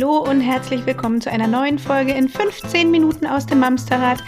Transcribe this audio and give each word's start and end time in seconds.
Hallo 0.00 0.20
und 0.20 0.40
herzlich 0.40 0.86
willkommen 0.86 1.20
zu 1.20 1.30
einer 1.30 1.46
neuen 1.46 1.78
Folge 1.78 2.12
in 2.12 2.26
15 2.26 2.90
Minuten 2.90 3.26
aus 3.26 3.44
dem 3.44 3.60
Mamsterrad. 3.60 4.24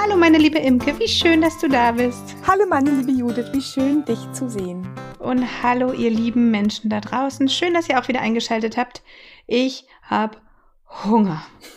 Hallo 0.00 0.16
meine 0.16 0.38
liebe 0.38 0.58
Imke, 0.58 0.98
wie 0.98 1.08
schön, 1.08 1.42
dass 1.42 1.58
du 1.58 1.68
da 1.68 1.92
bist. 1.92 2.34
Hallo 2.46 2.64
meine 2.66 2.90
liebe 2.90 3.12
Judith, 3.12 3.50
wie 3.52 3.60
schön 3.60 4.02
dich 4.06 4.18
zu 4.32 4.48
sehen. 4.48 4.88
Und 5.18 5.62
hallo 5.62 5.92
ihr 5.92 6.08
lieben 6.08 6.50
Menschen 6.50 6.88
da 6.88 7.02
draußen, 7.02 7.50
schön, 7.50 7.74
dass 7.74 7.86
ihr 7.90 8.00
auch 8.00 8.08
wieder 8.08 8.22
eingeschaltet 8.22 8.78
habt. 8.78 9.02
Ich 9.46 9.84
habe 10.00 10.38
Hunger. 11.04 11.44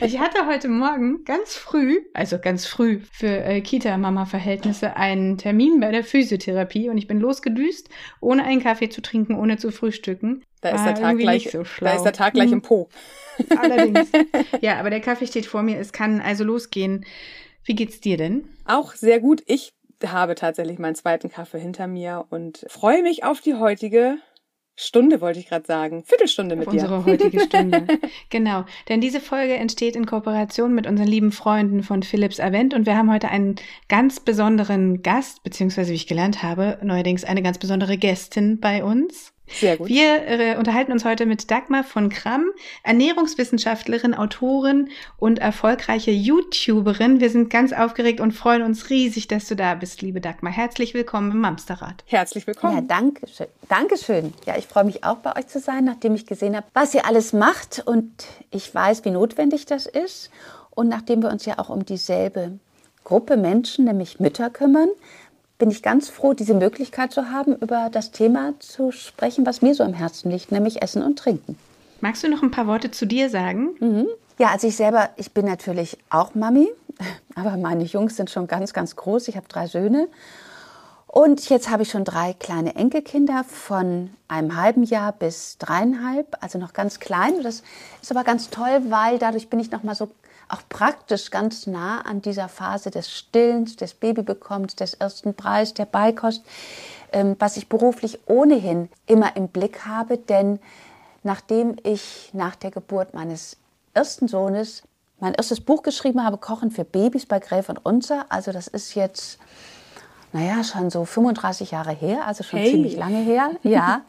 ich 0.00 0.18
hatte 0.18 0.46
heute 0.46 0.68
Morgen 0.68 1.24
ganz 1.24 1.56
früh, 1.56 2.00
also 2.14 2.38
ganz 2.38 2.64
früh 2.64 3.00
für 3.12 3.44
äh, 3.44 3.60
Kita-Mama-Verhältnisse, 3.60 4.96
einen 4.96 5.36
Termin 5.36 5.78
bei 5.78 5.92
der 5.92 6.04
Physiotherapie 6.04 6.88
und 6.88 6.96
ich 6.96 7.06
bin 7.06 7.20
losgedüst, 7.20 7.90
ohne 8.22 8.44
einen 8.44 8.62
Kaffee 8.62 8.88
zu 8.88 9.02
trinken, 9.02 9.34
ohne 9.34 9.58
zu 9.58 9.70
frühstücken. 9.70 10.42
Da 10.60 10.70
ist, 10.70 10.84
der 10.84 10.94
Tag, 10.94 11.18
gleich, 11.18 11.50
so 11.50 11.62
da 11.80 11.94
ist 11.94 12.02
der 12.02 12.12
Tag 12.12 12.34
gleich 12.34 12.52
im 12.52 12.60
Po. 12.60 12.88
Allerdings. 13.58 14.10
Ja, 14.60 14.78
aber 14.78 14.90
der 14.90 15.00
Kaffee 15.00 15.26
steht 15.26 15.46
vor 15.46 15.62
mir, 15.62 15.78
es 15.78 15.92
kann 15.92 16.20
also 16.20 16.44
losgehen. 16.44 17.06
Wie 17.64 17.74
geht's 17.74 18.00
dir 18.00 18.16
denn? 18.16 18.48
Auch 18.66 18.92
sehr 18.94 19.20
gut. 19.20 19.42
Ich 19.46 19.72
habe 20.06 20.34
tatsächlich 20.34 20.78
meinen 20.78 20.94
zweiten 20.94 21.30
Kaffee 21.30 21.60
hinter 21.60 21.86
mir 21.86 22.26
und 22.30 22.66
freue 22.68 23.02
mich 23.02 23.24
auf 23.24 23.40
die 23.40 23.54
heutige 23.54 24.18
Stunde 24.82 25.20
wollte 25.20 25.38
ich 25.38 25.46
gerade 25.46 25.66
sagen. 25.66 26.04
Viertelstunde 26.04 26.56
mit 26.56 26.66
Auf 26.66 26.72
dir. 26.72 26.80
Unsere 26.80 27.04
heutige 27.04 27.40
Stunde. 27.40 27.86
genau. 28.30 28.64
Denn 28.88 29.02
diese 29.02 29.20
Folge 29.20 29.54
entsteht 29.54 29.94
in 29.94 30.06
Kooperation 30.06 30.74
mit 30.74 30.86
unseren 30.86 31.06
lieben 31.06 31.32
Freunden 31.32 31.82
von 31.82 32.02
Philips 32.02 32.40
Avent 32.40 32.72
und 32.72 32.86
wir 32.86 32.96
haben 32.96 33.12
heute 33.12 33.28
einen 33.28 33.56
ganz 33.88 34.20
besonderen 34.20 35.02
Gast, 35.02 35.42
beziehungsweise 35.42 35.90
wie 35.90 35.96
ich 35.96 36.06
gelernt 36.06 36.42
habe, 36.42 36.78
neuerdings 36.82 37.24
eine 37.24 37.42
ganz 37.42 37.58
besondere 37.58 37.98
Gästin 37.98 38.58
bei 38.58 38.82
uns. 38.82 39.34
Sehr 39.52 39.76
gut. 39.76 39.88
Wir 39.88 40.26
äh, 40.26 40.56
unterhalten 40.56 40.92
uns 40.92 41.04
heute 41.04 41.26
mit 41.26 41.50
Dagmar 41.50 41.84
von 41.84 42.08
Kramm, 42.08 42.46
Ernährungswissenschaftlerin, 42.82 44.14
Autorin 44.14 44.90
und 45.18 45.38
erfolgreiche 45.38 46.10
YouTuberin. 46.10 47.20
Wir 47.20 47.30
sind 47.30 47.50
ganz 47.50 47.72
aufgeregt 47.72 48.20
und 48.20 48.32
freuen 48.32 48.62
uns 48.62 48.90
riesig, 48.90 49.28
dass 49.28 49.48
du 49.48 49.56
da 49.56 49.74
bist, 49.74 50.02
liebe 50.02 50.20
Dagmar. 50.20 50.52
Herzlich 50.52 50.94
willkommen 50.94 51.32
im 51.32 51.38
Mamsterrad. 51.38 52.04
Herzlich 52.06 52.46
willkommen. 52.46 52.76
Ja, 52.76 52.80
danke 52.82 53.26
schön. 53.26 53.48
Dankeschön. 53.68 54.32
Ja, 54.46 54.56
ich 54.56 54.66
freue 54.66 54.84
mich 54.84 55.04
auch 55.04 55.16
bei 55.16 55.36
euch 55.36 55.48
zu 55.48 55.60
sein, 55.60 55.84
nachdem 55.84 56.14
ich 56.14 56.26
gesehen 56.26 56.56
habe, 56.56 56.66
was 56.74 56.94
ihr 56.94 57.06
alles 57.06 57.32
macht 57.32 57.82
und 57.84 58.26
ich 58.50 58.74
weiß, 58.74 59.04
wie 59.04 59.10
notwendig 59.10 59.66
das 59.66 59.86
ist. 59.86 60.30
Und 60.70 60.88
nachdem 60.88 61.22
wir 61.22 61.30
uns 61.30 61.44
ja 61.44 61.58
auch 61.58 61.68
um 61.68 61.84
dieselbe 61.84 62.58
Gruppe 63.04 63.36
Menschen, 63.36 63.86
nämlich 63.86 64.20
Mütter, 64.20 64.50
kümmern, 64.50 64.88
bin 65.60 65.70
ich 65.70 65.82
ganz 65.82 66.08
froh, 66.08 66.32
diese 66.32 66.54
Möglichkeit 66.54 67.12
zu 67.12 67.30
haben, 67.30 67.54
über 67.54 67.90
das 67.92 68.10
Thema 68.10 68.54
zu 68.58 68.90
sprechen, 68.90 69.46
was 69.46 69.62
mir 69.62 69.74
so 69.74 69.84
am 69.84 69.92
Herzen 69.92 70.30
liegt, 70.32 70.50
nämlich 70.50 70.82
Essen 70.82 71.02
und 71.04 71.18
Trinken. 71.18 71.56
Magst 72.00 72.24
du 72.24 72.28
noch 72.28 72.42
ein 72.42 72.50
paar 72.50 72.66
Worte 72.66 72.90
zu 72.90 73.06
dir 73.06 73.28
sagen? 73.28 73.68
Mhm. 73.78 74.08
Ja, 74.38 74.48
also 74.48 74.66
ich 74.66 74.76
selber, 74.76 75.10
ich 75.16 75.32
bin 75.32 75.44
natürlich 75.44 75.98
auch 76.08 76.34
Mami, 76.34 76.68
aber 77.36 77.56
meine 77.58 77.84
Jungs 77.84 78.16
sind 78.16 78.30
schon 78.30 78.48
ganz, 78.48 78.72
ganz 78.72 78.96
groß. 78.96 79.28
Ich 79.28 79.36
habe 79.36 79.46
drei 79.48 79.66
Söhne. 79.66 80.08
Und 81.12 81.48
jetzt 81.50 81.68
habe 81.68 81.82
ich 81.82 81.90
schon 81.90 82.04
drei 82.04 82.34
kleine 82.34 82.76
Enkelkinder 82.76 83.42
von 83.42 84.10
einem 84.28 84.54
halben 84.54 84.84
Jahr 84.84 85.10
bis 85.10 85.58
dreieinhalb, 85.58 86.36
also 86.40 86.56
noch 86.56 86.72
ganz 86.72 87.00
klein. 87.00 87.42
Das 87.42 87.64
ist 88.00 88.12
aber 88.12 88.22
ganz 88.22 88.48
toll, 88.48 88.80
weil 88.90 89.18
dadurch 89.18 89.50
bin 89.50 89.58
ich 89.58 89.72
noch 89.72 89.82
mal 89.82 89.96
so 89.96 90.08
auch 90.48 90.62
praktisch 90.68 91.32
ganz 91.32 91.66
nah 91.66 92.02
an 92.02 92.22
dieser 92.22 92.48
Phase 92.48 92.92
des 92.92 93.10
Stillens, 93.10 93.74
des 93.74 93.94
Babybekommens, 93.94 94.76
des 94.76 94.94
ersten 94.94 95.34
Preis, 95.34 95.74
der 95.74 95.84
Beikost, 95.84 96.44
ähm, 97.10 97.34
was 97.40 97.56
ich 97.56 97.68
beruflich 97.68 98.20
ohnehin 98.26 98.88
immer 99.06 99.34
im 99.34 99.48
Blick 99.48 99.86
habe. 99.86 100.16
Denn 100.16 100.60
nachdem 101.24 101.74
ich 101.82 102.30
nach 102.32 102.54
der 102.54 102.70
Geburt 102.70 103.14
meines 103.14 103.56
ersten 103.94 104.28
Sohnes 104.28 104.84
mein 105.18 105.34
erstes 105.34 105.60
Buch 105.60 105.82
geschrieben 105.82 106.24
habe, 106.24 106.38
Kochen 106.38 106.70
für 106.70 106.84
Babys 106.84 107.26
bei 107.26 107.40
Gräf 107.40 107.68
und 107.68 107.84
Unser, 107.84 108.26
also 108.28 108.52
das 108.52 108.68
ist 108.68 108.94
jetzt 108.94 109.40
naja, 110.32 110.62
schon 110.62 110.90
so 110.90 111.04
35 111.04 111.72
Jahre 111.72 111.90
her, 111.90 112.26
also 112.26 112.44
schon 112.44 112.60
hey. 112.60 112.70
ziemlich 112.70 112.96
lange 112.96 113.18
her. 113.18 113.50
Ja. 113.62 114.02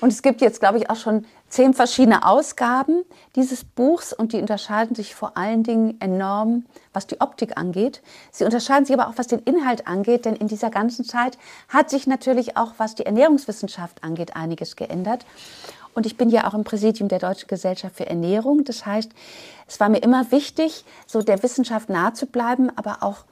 und 0.00 0.12
es 0.12 0.22
gibt 0.22 0.40
jetzt, 0.40 0.60
glaube 0.60 0.78
ich, 0.78 0.90
auch 0.90 0.96
schon 0.96 1.24
zehn 1.48 1.74
verschiedene 1.74 2.26
Ausgaben 2.26 3.04
dieses 3.36 3.64
Buchs 3.64 4.12
und 4.12 4.32
die 4.32 4.38
unterscheiden 4.38 4.94
sich 4.94 5.14
vor 5.14 5.36
allen 5.36 5.62
Dingen 5.62 6.00
enorm, 6.00 6.64
was 6.92 7.06
die 7.06 7.20
Optik 7.20 7.56
angeht. 7.56 8.02
Sie 8.30 8.44
unterscheiden 8.44 8.84
sich 8.84 8.98
aber 8.98 9.08
auch, 9.08 9.14
was 9.16 9.26
den 9.26 9.40
Inhalt 9.40 9.86
angeht, 9.86 10.24
denn 10.24 10.34
in 10.34 10.48
dieser 10.48 10.70
ganzen 10.70 11.04
Zeit 11.04 11.38
hat 11.68 11.90
sich 11.90 12.06
natürlich 12.06 12.56
auch, 12.56 12.74
was 12.78 12.94
die 12.94 13.06
Ernährungswissenschaft 13.06 14.02
angeht, 14.02 14.34
einiges 14.34 14.76
geändert. 14.76 15.26
Und 15.94 16.06
ich 16.06 16.16
bin 16.16 16.30
ja 16.30 16.48
auch 16.48 16.54
im 16.54 16.64
Präsidium 16.64 17.08
der 17.08 17.18
Deutschen 17.18 17.48
Gesellschaft 17.48 17.96
für 17.96 18.06
Ernährung. 18.06 18.64
Das 18.64 18.86
heißt, 18.86 19.10
es 19.66 19.78
war 19.78 19.88
mir 19.88 19.98
immer 19.98 20.30
wichtig, 20.32 20.84
so 21.06 21.22
der 21.22 21.42
Wissenschaft 21.42 21.90
nahe 21.90 22.14
zu 22.14 22.26
bleiben, 22.26 22.70
aber 22.76 23.02
auch 23.02 23.24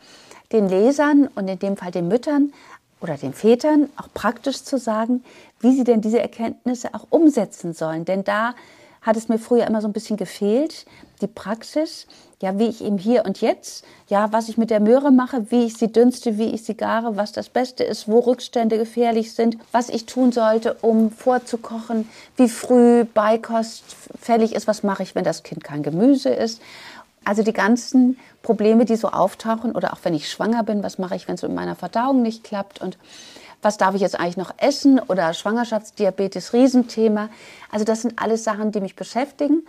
den 0.52 0.68
Lesern 0.68 1.28
und 1.34 1.48
in 1.48 1.58
dem 1.58 1.76
Fall 1.76 1.90
den 1.90 2.08
Müttern 2.08 2.52
oder 3.00 3.16
den 3.16 3.32
Vätern 3.32 3.88
auch 3.96 4.08
praktisch 4.12 4.62
zu 4.62 4.78
sagen, 4.78 5.24
wie 5.60 5.74
sie 5.74 5.84
denn 5.84 6.00
diese 6.00 6.20
Erkenntnisse 6.20 6.94
auch 6.94 7.06
umsetzen 7.10 7.72
sollen. 7.72 8.04
Denn 8.04 8.24
da 8.24 8.54
hat 9.02 9.16
es 9.16 9.28
mir 9.28 9.38
früher 9.38 9.66
immer 9.66 9.80
so 9.80 9.88
ein 9.88 9.92
bisschen 9.92 10.16
gefehlt, 10.16 10.84
die 11.22 11.26
Praxis, 11.26 12.06
ja, 12.42 12.58
wie 12.58 12.68
ich 12.68 12.82
eben 12.82 12.98
hier 12.98 13.24
und 13.24 13.40
jetzt, 13.40 13.84
ja, 14.08 14.32
was 14.32 14.48
ich 14.48 14.58
mit 14.58 14.70
der 14.70 14.80
Möhre 14.80 15.10
mache, 15.10 15.50
wie 15.50 15.64
ich 15.64 15.76
sie 15.76 15.92
dünste, 15.92 16.38
wie 16.38 16.50
ich 16.54 16.64
sie 16.64 16.74
gare, 16.74 17.16
was 17.16 17.32
das 17.32 17.48
Beste 17.48 17.84
ist, 17.84 18.08
wo 18.08 18.18
Rückstände 18.20 18.78
gefährlich 18.78 19.34
sind, 19.34 19.58
was 19.72 19.88
ich 19.88 20.06
tun 20.06 20.32
sollte, 20.32 20.74
um 20.80 21.10
vorzukochen, 21.10 22.08
wie 22.36 22.48
früh 22.48 23.04
Beikost 23.04 23.84
fällig 24.18 24.54
ist, 24.54 24.66
was 24.66 24.82
mache 24.82 25.02
ich, 25.02 25.14
wenn 25.14 25.24
das 25.24 25.42
Kind 25.42 25.64
kein 25.64 25.82
Gemüse 25.82 26.30
ist. 26.30 26.60
Also 27.24 27.42
die 27.42 27.52
ganzen 27.52 28.18
Probleme, 28.42 28.84
die 28.84 28.96
so 28.96 29.08
auftauchen 29.08 29.72
oder 29.72 29.92
auch 29.92 29.98
wenn 30.02 30.14
ich 30.14 30.30
schwanger 30.30 30.62
bin, 30.62 30.82
was 30.82 30.98
mache 30.98 31.16
ich, 31.16 31.28
wenn 31.28 31.34
es 31.34 31.42
mit 31.42 31.54
meiner 31.54 31.76
Verdauung 31.76 32.22
nicht 32.22 32.44
klappt 32.44 32.80
und 32.80 32.98
was 33.62 33.76
darf 33.76 33.94
ich 33.94 34.00
jetzt 34.00 34.18
eigentlich 34.18 34.38
noch 34.38 34.54
essen 34.56 34.98
oder 34.98 35.34
Schwangerschaftsdiabetes, 35.34 36.54
Riesenthema. 36.54 37.28
Also 37.70 37.84
das 37.84 38.02
sind 38.02 38.18
alles 38.18 38.42
Sachen, 38.42 38.72
die 38.72 38.80
mich 38.80 38.96
beschäftigen 38.96 39.66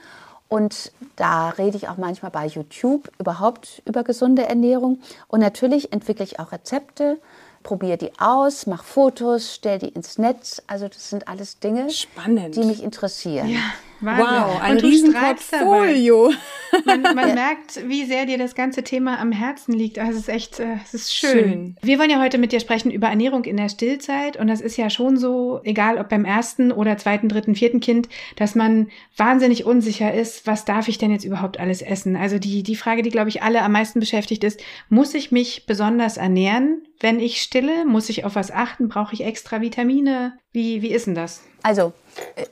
und 0.48 0.94
da 1.18 1.50
rede 1.50 1.76
ich 1.76 1.90
auch 1.90 1.98
manchmal 1.98 2.32
bei 2.32 2.46
YouTube 2.46 3.12
überhaupt 3.20 3.82
über 3.86 4.04
gesunde 4.04 4.48
Ernährung 4.48 5.00
und 5.28 5.42
natürlich 5.42 5.92
entwickle 5.92 6.24
ich 6.24 6.40
auch 6.40 6.54
Rezepte 6.54 7.20
probiere 7.64 7.98
die 7.98 8.12
aus, 8.20 8.68
mache 8.68 8.84
Fotos, 8.84 9.56
stelle 9.56 9.80
die 9.80 9.90
ins 9.90 10.18
Netz. 10.18 10.62
Also 10.68 10.88
das 10.88 11.10
sind 11.10 11.28
alles 11.28 11.60
Dinge, 11.60 11.90
Spannend. 11.90 12.56
die 12.56 12.64
mich 12.64 12.84
interessieren. 12.84 13.50
Ja, 13.50 13.60
Wahnsinn. 14.02 14.26
Wow, 14.26 14.62
ein 14.62 14.78
Riesenportfolio. 14.78 16.34
Man, 16.86 17.02
man 17.02 17.36
merkt, 17.36 17.82
wie 17.90 18.06
sehr 18.06 18.26
dir 18.26 18.38
das 18.38 18.56
ganze 18.56 18.82
Thema 18.82 19.20
am 19.20 19.34
Herzen 19.34 19.74
liegt. 19.74 20.00
Also 20.00 20.14
es 20.14 20.20
ist 20.20 20.30
echt, 20.30 20.60
äh, 20.62 20.78
es 20.86 20.94
ist 20.94 21.14
schön. 21.14 21.32
schön. 21.32 21.76
Wir 21.82 22.00
wollen 22.00 22.10
ja 22.10 22.22
heute 22.22 22.38
mit 22.38 22.54
dir 22.54 22.62
sprechen 22.62 22.92
über 22.92 23.08
Ernährung 23.08 23.44
in 23.44 23.58
der 23.58 23.68
Stillzeit. 23.68 24.38
Und 24.38 24.48
das 24.48 24.62
ist 24.62 24.78
ja 24.78 24.90
schon 24.90 25.18
so, 25.18 25.60
egal 25.66 25.98
ob 25.98 26.08
beim 26.08 26.24
ersten 26.24 26.72
oder 26.72 26.98
zweiten, 26.98 27.28
dritten, 27.28 27.56
vierten 27.56 27.82
Kind, 27.82 28.08
dass 28.38 28.56
man 28.56 28.90
wahnsinnig 29.18 29.66
unsicher 29.66 30.14
ist, 30.14 30.48
was 30.48 30.64
darf 30.64 30.88
ich 30.88 30.98
denn 30.98 31.12
jetzt 31.12 31.26
überhaupt 31.26 31.60
alles 31.60 31.82
essen? 31.82 32.16
Also 32.16 32.40
die, 32.40 32.64
die 32.64 32.78
Frage, 32.78 33.02
die, 33.02 33.10
glaube 33.10 33.28
ich, 33.28 33.44
alle 33.44 33.64
am 33.64 33.74
meisten 33.74 34.00
beschäftigt 34.00 34.46
ist, 34.46 34.62
muss 34.88 35.14
ich 35.14 35.34
mich 35.34 35.66
besonders 35.66 36.16
ernähren? 36.16 36.84
wenn 37.02 37.20
ich 37.20 37.42
stille? 37.42 37.86
Muss 37.86 38.10
ich 38.10 38.26
auf 38.26 38.36
was 38.36 38.52
achten? 38.52 38.88
Brauche 38.88 39.14
ich 39.14 39.26
extra 39.26 39.62
Vitamine? 39.62 40.38
Wie, 40.52 40.82
wie 40.82 40.92
ist 40.92 41.08
denn 41.08 41.16
das? 41.16 41.42
Also, 41.64 41.94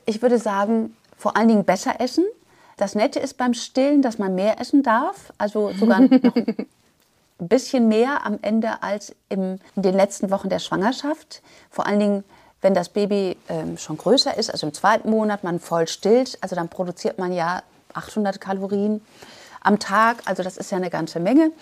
ich 0.06 0.22
würde 0.22 0.38
sagen, 0.38 0.94
vor 1.20 1.36
allen 1.36 1.48
Dingen 1.48 1.64
besser 1.64 2.00
essen. 2.00 2.24
Das 2.78 2.94
Nette 2.94 3.20
ist 3.20 3.36
beim 3.36 3.52
Stillen, 3.52 4.00
dass 4.00 4.18
man 4.18 4.34
mehr 4.34 4.58
essen 4.58 4.82
darf. 4.82 5.32
Also 5.36 5.70
sogar 5.78 6.00
noch 6.00 6.34
ein 6.36 7.48
bisschen 7.48 7.88
mehr 7.88 8.24
am 8.24 8.38
Ende 8.40 8.82
als 8.82 9.14
im, 9.28 9.60
in 9.76 9.82
den 9.82 9.94
letzten 9.94 10.30
Wochen 10.30 10.48
der 10.48 10.60
Schwangerschaft. 10.60 11.42
Vor 11.70 11.86
allen 11.86 12.00
Dingen, 12.00 12.24
wenn 12.62 12.72
das 12.72 12.88
Baby 12.88 13.36
ähm, 13.50 13.76
schon 13.76 13.98
größer 13.98 14.36
ist, 14.36 14.50
also 14.50 14.66
im 14.66 14.72
zweiten 14.72 15.10
Monat, 15.10 15.44
man 15.44 15.60
voll 15.60 15.86
stillt. 15.88 16.38
Also 16.40 16.56
dann 16.56 16.70
produziert 16.70 17.18
man 17.18 17.32
ja 17.32 17.62
800 17.92 18.40
Kalorien 18.40 19.02
am 19.60 19.78
Tag. 19.78 20.22
Also 20.24 20.42
das 20.42 20.56
ist 20.56 20.70
ja 20.70 20.78
eine 20.78 20.90
ganze 20.90 21.20
Menge. 21.20 21.52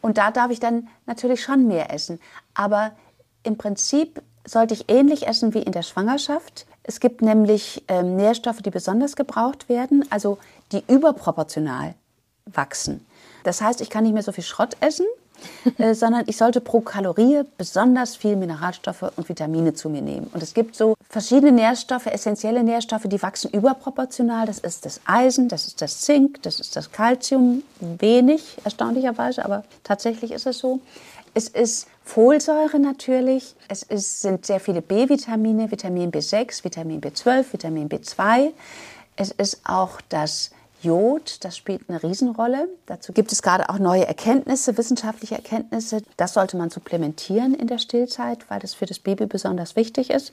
Und 0.00 0.16
da 0.16 0.30
darf 0.30 0.50
ich 0.50 0.60
dann 0.60 0.88
natürlich 1.04 1.42
schon 1.42 1.66
mehr 1.66 1.92
essen. 1.92 2.20
Aber 2.54 2.92
im 3.42 3.58
Prinzip 3.58 4.22
sollte 4.46 4.72
ich 4.72 4.88
ähnlich 4.88 5.26
essen 5.26 5.52
wie 5.52 5.62
in 5.62 5.72
der 5.72 5.82
Schwangerschaft. 5.82 6.66
Es 6.84 7.00
gibt 7.00 7.22
nämlich 7.22 7.82
ähm, 7.88 8.14
Nährstoffe, 8.16 8.60
die 8.62 8.70
besonders 8.70 9.16
gebraucht 9.16 9.68
werden, 9.68 10.04
also 10.10 10.38
die 10.70 10.84
überproportional 10.86 11.94
wachsen. 12.46 13.04
Das 13.42 13.60
heißt, 13.60 13.80
ich 13.80 13.90
kann 13.90 14.04
nicht 14.04 14.12
mehr 14.12 14.22
so 14.22 14.32
viel 14.32 14.44
Schrott 14.44 14.76
essen, 14.80 15.06
äh, 15.78 15.94
sondern 15.94 16.24
ich 16.26 16.36
sollte 16.36 16.60
pro 16.60 16.80
Kalorie 16.80 17.42
besonders 17.56 18.16
viel 18.16 18.36
Mineralstoffe 18.36 19.12
und 19.16 19.28
Vitamine 19.30 19.72
zu 19.72 19.88
mir 19.88 20.02
nehmen. 20.02 20.30
Und 20.34 20.42
es 20.42 20.52
gibt 20.52 20.76
so 20.76 20.94
verschiedene 21.08 21.52
Nährstoffe, 21.52 22.06
essentielle 22.06 22.62
Nährstoffe, 22.62 23.04
die 23.06 23.22
wachsen 23.22 23.50
überproportional. 23.50 24.46
Das 24.46 24.58
ist 24.58 24.84
das 24.84 25.00
Eisen, 25.06 25.48
das 25.48 25.66
ist 25.66 25.80
das 25.80 26.02
Zink, 26.02 26.42
das 26.42 26.60
ist 26.60 26.76
das 26.76 26.92
Calcium, 26.92 27.62
wenig, 27.80 28.58
erstaunlicherweise, 28.62 29.42
aber 29.42 29.64
tatsächlich 29.84 30.32
ist 30.32 30.46
es 30.46 30.58
so. 30.58 30.80
Es 31.34 31.48
ist 31.48 31.88
Folsäure 32.04 32.78
natürlich. 32.78 33.56
Es 33.68 33.82
ist, 33.82 34.22
sind 34.22 34.46
sehr 34.46 34.60
viele 34.60 34.82
B-Vitamine, 34.82 35.70
Vitamin 35.70 36.12
B6, 36.12 36.64
Vitamin 36.64 37.00
B12, 37.00 37.52
Vitamin 37.52 37.88
B2. 37.88 38.52
Es 39.16 39.32
ist 39.32 39.60
auch 39.64 40.00
das 40.08 40.52
Jod, 40.82 41.42
das 41.44 41.56
spielt 41.56 41.88
eine 41.88 42.02
Riesenrolle. 42.02 42.68
Dazu 42.86 43.12
gibt 43.12 43.32
es 43.32 43.42
gerade 43.42 43.68
auch 43.70 43.78
neue 43.78 44.06
Erkenntnisse, 44.06 44.76
wissenschaftliche 44.76 45.34
Erkenntnisse. 45.34 46.02
Das 46.16 46.34
sollte 46.34 46.56
man 46.56 46.70
supplementieren 46.70 47.54
in 47.54 47.66
der 47.66 47.78
Stillzeit, 47.78 48.48
weil 48.50 48.60
das 48.60 48.74
für 48.74 48.86
das 48.86 48.98
Baby 48.98 49.26
besonders 49.26 49.76
wichtig 49.76 50.10
ist. 50.10 50.32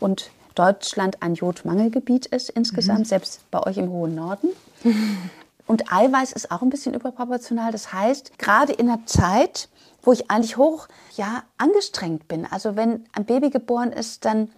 Und 0.00 0.30
Deutschland 0.54 1.22
ein 1.22 1.34
Jodmangelgebiet 1.34 2.26
ist 2.26 2.50
insgesamt, 2.50 3.00
mhm. 3.00 3.04
selbst 3.04 3.40
bei 3.50 3.62
euch 3.64 3.76
im 3.76 3.90
hohen 3.90 4.14
Norden. 4.14 4.48
Und 5.66 5.92
Eiweiß 5.92 6.32
ist 6.32 6.50
auch 6.50 6.62
ein 6.62 6.70
bisschen 6.70 6.94
überproportional. 6.94 7.72
Das 7.72 7.92
heißt, 7.92 8.38
gerade 8.38 8.72
in 8.72 8.88
einer 8.88 9.06
Zeit, 9.06 9.68
wo 10.02 10.12
ich 10.12 10.30
eigentlich 10.30 10.56
hoch 10.56 10.88
ja, 11.16 11.44
angestrengt 11.58 12.28
bin. 12.28 12.46
Also 12.50 12.76
wenn 12.76 13.06
ein 13.12 13.24
Baby 13.24 13.50
geboren 13.50 13.92
ist, 13.92 14.24
dann 14.24 14.50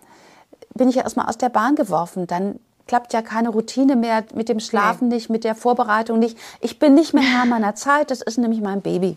bin 0.74 0.88
ich 0.88 0.96
ja 0.96 1.02
erstmal 1.02 1.26
aus 1.26 1.38
der 1.38 1.50
Bahn 1.50 1.76
geworfen. 1.76 2.26
Dann 2.26 2.58
klappt 2.86 3.12
ja 3.12 3.22
keine 3.22 3.50
Routine 3.50 3.96
mehr 3.96 4.24
mit 4.34 4.48
dem 4.48 4.60
Schlafen 4.60 5.08
nee. 5.08 5.16
nicht, 5.16 5.30
mit 5.30 5.44
der 5.44 5.54
Vorbereitung 5.54 6.18
nicht. 6.18 6.38
Ich 6.60 6.78
bin 6.78 6.94
nicht 6.94 7.14
mehr 7.14 7.22
Herr 7.22 7.46
meiner 7.46 7.74
Zeit, 7.74 8.10
das 8.10 8.20
ist 8.20 8.38
nämlich 8.38 8.60
mein 8.60 8.82
Baby. 8.82 9.16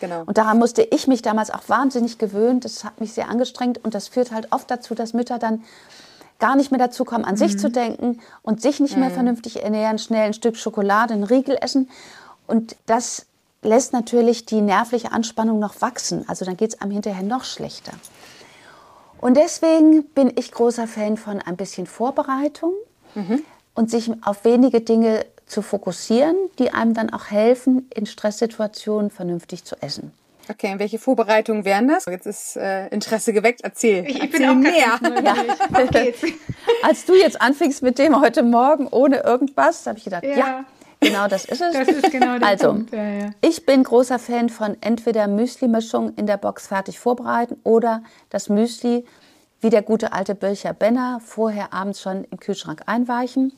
Genau. 0.00 0.24
Und 0.26 0.36
daran 0.38 0.58
musste 0.58 0.82
ich 0.82 1.06
mich 1.06 1.22
damals 1.22 1.50
auch 1.50 1.68
wahnsinnig 1.68 2.18
gewöhnen. 2.18 2.60
Das 2.60 2.84
hat 2.84 3.00
mich 3.00 3.12
sehr 3.12 3.28
angestrengt 3.28 3.82
und 3.82 3.94
das 3.94 4.08
führt 4.08 4.30
halt 4.30 4.52
oft 4.52 4.70
dazu, 4.70 4.94
dass 4.94 5.14
Mütter 5.14 5.38
dann 5.38 5.62
gar 6.38 6.56
nicht 6.56 6.70
mehr 6.70 6.78
dazu 6.78 7.04
kommen, 7.04 7.24
an 7.24 7.34
mhm. 7.34 7.38
sich 7.38 7.58
zu 7.58 7.70
denken 7.70 8.20
und 8.42 8.60
sich 8.60 8.80
nicht 8.80 8.94
mhm. 8.94 9.00
mehr 9.00 9.10
vernünftig 9.10 9.62
ernähren, 9.62 9.98
schnell 9.98 10.26
ein 10.26 10.34
Stück 10.34 10.56
Schokolade, 10.56 11.14
ein 11.14 11.24
Riegel 11.24 11.56
essen. 11.60 11.88
Und 12.46 12.76
das 12.86 13.26
lässt 13.62 13.92
natürlich 13.92 14.46
die 14.46 14.60
nervliche 14.60 15.12
Anspannung 15.12 15.58
noch 15.58 15.80
wachsen. 15.80 16.24
Also 16.28 16.44
dann 16.44 16.56
geht 16.56 16.74
es 16.74 16.80
einem 16.80 16.92
hinterher 16.92 17.22
noch 17.22 17.44
schlechter. 17.44 17.92
Und 19.20 19.36
deswegen 19.36 20.04
bin 20.04 20.32
ich 20.36 20.52
großer 20.52 20.86
Fan 20.86 21.16
von 21.16 21.40
ein 21.40 21.56
bisschen 21.56 21.86
Vorbereitung 21.86 22.72
mhm. 23.14 23.42
und 23.74 23.90
sich 23.90 24.10
auf 24.22 24.44
wenige 24.44 24.80
Dinge 24.82 25.24
zu 25.46 25.62
fokussieren, 25.62 26.36
die 26.58 26.72
einem 26.72 26.92
dann 26.92 27.10
auch 27.10 27.26
helfen, 27.26 27.88
in 27.94 28.06
Stresssituationen 28.06 29.10
vernünftig 29.10 29.64
zu 29.64 29.80
essen. 29.80 30.12
Okay, 30.48 30.72
und 30.72 30.78
welche 30.78 30.98
Vorbereitungen 30.98 31.64
wären 31.64 31.88
das? 31.88 32.06
Jetzt 32.06 32.26
ist 32.26 32.56
äh, 32.56 32.88
Interesse 32.88 33.32
geweckt. 33.32 33.62
Erzähl. 33.62 34.06
Ich, 34.06 34.22
ich 34.22 34.30
bin 34.30 34.48
auch 34.48 34.54
mehr. 34.54 34.72
Ja. 34.74 34.98
Als 36.82 37.04
du 37.04 37.14
jetzt 37.14 37.40
anfingst 37.40 37.82
mit 37.82 37.98
dem 37.98 38.20
heute 38.20 38.42
Morgen 38.42 38.86
ohne 38.86 39.18
irgendwas, 39.18 39.86
habe 39.86 39.98
ich 39.98 40.04
gedacht, 40.04 40.24
ja. 40.24 40.36
ja. 40.36 40.64
Genau, 41.00 41.28
das 41.28 41.44
ist 41.44 41.60
es. 41.60 41.72
Das 41.72 41.88
ist 41.88 42.10
genau 42.10 42.38
der 42.38 42.48
also, 42.48 42.68
Punkt. 42.68 42.92
Ja, 42.92 43.04
ja. 43.04 43.30
ich 43.42 43.66
bin 43.66 43.82
großer 43.82 44.18
Fan 44.18 44.48
von 44.48 44.76
entweder 44.80 45.28
Müsli-Mischung 45.28 46.14
in 46.14 46.26
der 46.26 46.36
Box 46.36 46.68
fertig 46.68 46.98
vorbereiten 46.98 47.60
oder 47.64 48.02
das 48.30 48.48
Müsli 48.48 49.04
wie 49.60 49.70
der 49.70 49.82
gute 49.82 50.12
alte 50.12 50.34
Bircher 50.34 50.72
Benner 50.72 51.20
vorher 51.24 51.72
abends 51.72 52.00
schon 52.00 52.24
im 52.24 52.38
Kühlschrank 52.38 52.82
einweichen. 52.86 53.52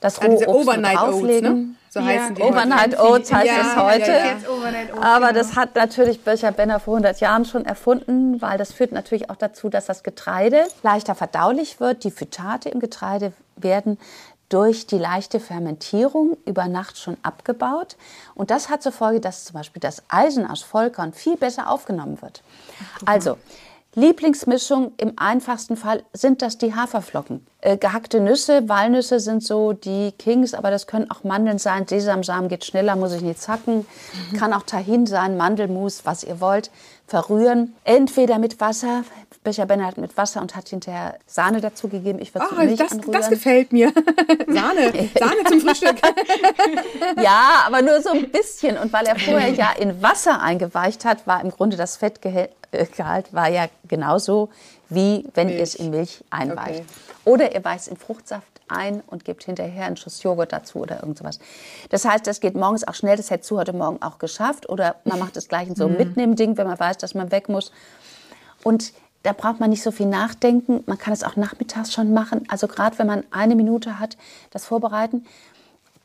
Das 0.00 0.22
rohe 0.22 0.40
ja, 0.40 0.48
Obst 0.48 0.68
Overnight 0.68 0.96
drauflegen. 0.96 1.46
Oats, 1.46 1.58
ne? 1.58 1.74
So 1.90 2.00
ja, 2.00 2.06
heißen 2.06 2.34
die 2.34 2.42
Overnight 2.42 2.98
Oats 2.98 3.32
heißt 3.32 3.46
ja, 3.46 3.60
es 3.60 3.76
heute. 3.76 4.10
Ja, 4.10 5.00
Aber 5.00 5.28
genau. 5.28 5.38
das 5.38 5.56
hat 5.56 5.76
natürlich 5.76 6.22
Bircher 6.22 6.50
Benner 6.52 6.80
vor 6.80 6.94
100 6.94 7.20
Jahren 7.20 7.44
schon 7.44 7.64
erfunden, 7.64 8.42
weil 8.42 8.58
das 8.58 8.72
führt 8.72 8.92
natürlich 8.92 9.30
auch 9.30 9.36
dazu, 9.36 9.68
dass 9.68 9.86
das 9.86 10.02
Getreide 10.02 10.66
leichter 10.82 11.14
verdaulich 11.14 11.78
wird. 11.80 12.04
Die 12.04 12.10
Phytate 12.10 12.68
im 12.68 12.80
Getreide 12.80 13.32
werden 13.56 13.98
durch 14.48 14.86
die 14.86 14.98
leichte 14.98 15.40
Fermentierung 15.40 16.36
über 16.44 16.68
Nacht 16.68 16.98
schon 16.98 17.16
abgebaut. 17.22 17.96
Und 18.34 18.50
das 18.50 18.68
hat 18.68 18.82
zur 18.82 18.92
Folge, 18.92 19.20
dass 19.20 19.44
zum 19.44 19.54
Beispiel 19.54 19.80
das 19.80 20.02
Eisen 20.08 20.46
aus 20.48 20.62
Vollkorn 20.62 21.12
viel 21.12 21.36
besser 21.36 21.70
aufgenommen 21.70 22.20
wird. 22.22 22.42
Also, 23.06 23.38
Lieblingsmischung 23.96 24.92
im 24.96 25.12
einfachsten 25.16 25.76
Fall 25.76 26.02
sind 26.12 26.42
das 26.42 26.58
die 26.58 26.74
Haferflocken. 26.74 27.46
Äh, 27.60 27.76
gehackte 27.76 28.20
Nüsse, 28.20 28.68
Walnüsse 28.68 29.20
sind 29.20 29.44
so 29.44 29.72
die 29.72 30.12
Kings, 30.18 30.52
aber 30.52 30.70
das 30.70 30.86
können 30.86 31.10
auch 31.10 31.22
Mandeln 31.22 31.58
sein. 31.58 31.86
Sesamsamen 31.86 32.48
geht 32.48 32.64
schneller, 32.64 32.96
muss 32.96 33.12
ich 33.12 33.22
nicht 33.22 33.40
zacken. 33.40 33.86
Mhm. 34.32 34.36
Kann 34.36 34.52
auch 34.52 34.64
Tahin 34.64 35.06
sein, 35.06 35.36
Mandelmus, 35.36 36.04
was 36.04 36.24
ihr 36.24 36.40
wollt. 36.40 36.70
Verrühren. 37.06 37.74
Entweder 37.84 38.38
mit 38.38 38.60
Wasser. 38.60 39.04
Becher 39.44 39.66
Benner 39.66 39.86
hat 39.86 39.98
mit 39.98 40.16
Wasser 40.16 40.40
und 40.40 40.56
hat 40.56 40.68
hinterher 40.68 41.18
Sahne 41.26 41.60
dazu 41.60 41.88
gegeben. 41.88 42.18
Ich 42.18 42.34
würde 42.34 42.46
oh, 42.50 42.62
nicht 42.62 42.80
das, 42.80 42.92
anrühren. 42.92 43.12
das 43.12 43.28
gefällt 43.28 43.72
mir. 43.72 43.92
Sahne, 44.48 44.92
Sahne 45.16 45.44
zum 45.48 45.60
Frühstück. 45.60 45.96
ja, 47.22 47.62
aber 47.66 47.82
nur 47.82 48.00
so 48.00 48.10
ein 48.10 48.30
bisschen. 48.30 48.78
Und 48.78 48.92
weil 48.92 49.06
er 49.06 49.18
vorher 49.18 49.50
ja 49.50 49.70
in 49.78 50.02
Wasser 50.02 50.40
eingeweicht 50.40 51.04
hat, 51.04 51.26
war 51.26 51.42
im 51.42 51.50
Grunde 51.50 51.76
das 51.76 51.96
Fettgehalt 51.96 52.52
war 53.32 53.48
ja 53.48 53.66
genauso 53.86 54.48
wie 54.88 55.28
wenn 55.34 55.48
Milch. 55.48 55.58
ihr 55.58 55.62
es 55.62 55.74
in 55.74 55.90
Milch 55.90 56.24
einweicht. 56.30 56.80
Okay. 56.80 56.84
Oder 57.24 57.54
ihr 57.54 57.64
weicht 57.64 57.88
in 57.88 57.96
Fruchtsaft 57.96 58.54
ein 58.68 59.02
und 59.06 59.24
gebt 59.24 59.44
hinterher 59.44 59.84
einen 59.84 59.96
Schuss 59.96 60.22
Joghurt 60.22 60.52
dazu 60.52 60.78
oder 60.80 61.00
irgend 61.00 61.18
sowas. 61.18 61.38
Das 61.90 62.04
heißt, 62.04 62.26
das 62.26 62.40
geht 62.40 62.54
morgens 62.54 62.86
auch 62.86 62.94
schnell. 62.94 63.16
Das 63.16 63.30
hättest 63.30 63.50
du 63.50 63.58
heute 63.58 63.74
Morgen 63.74 64.02
auch 64.02 64.18
geschafft. 64.18 64.68
Oder 64.68 64.96
man 65.04 65.18
macht 65.20 65.36
es 65.36 65.48
gleich 65.48 65.68
in 65.68 65.76
so 65.76 65.84
einem 65.84 65.92
mhm. 65.92 65.98
Mitnehmen-Ding, 65.98 66.56
wenn 66.56 66.66
man 66.66 66.78
weiß, 66.78 66.96
dass 66.98 67.14
man 67.14 67.30
weg 67.30 67.48
muss. 67.48 67.72
Und 68.62 68.94
da 69.24 69.32
braucht 69.32 69.58
man 69.58 69.70
nicht 69.70 69.82
so 69.82 69.90
viel 69.90 70.06
nachdenken. 70.06 70.84
Man 70.86 70.98
kann 70.98 71.12
es 71.12 71.24
auch 71.24 71.34
nachmittags 71.34 71.92
schon 71.92 72.12
machen. 72.12 72.44
Also 72.48 72.68
gerade 72.68 72.98
wenn 72.98 73.06
man 73.06 73.24
eine 73.30 73.56
Minute 73.56 73.98
hat, 73.98 74.16
das 74.50 74.66
vorbereiten 74.66 75.24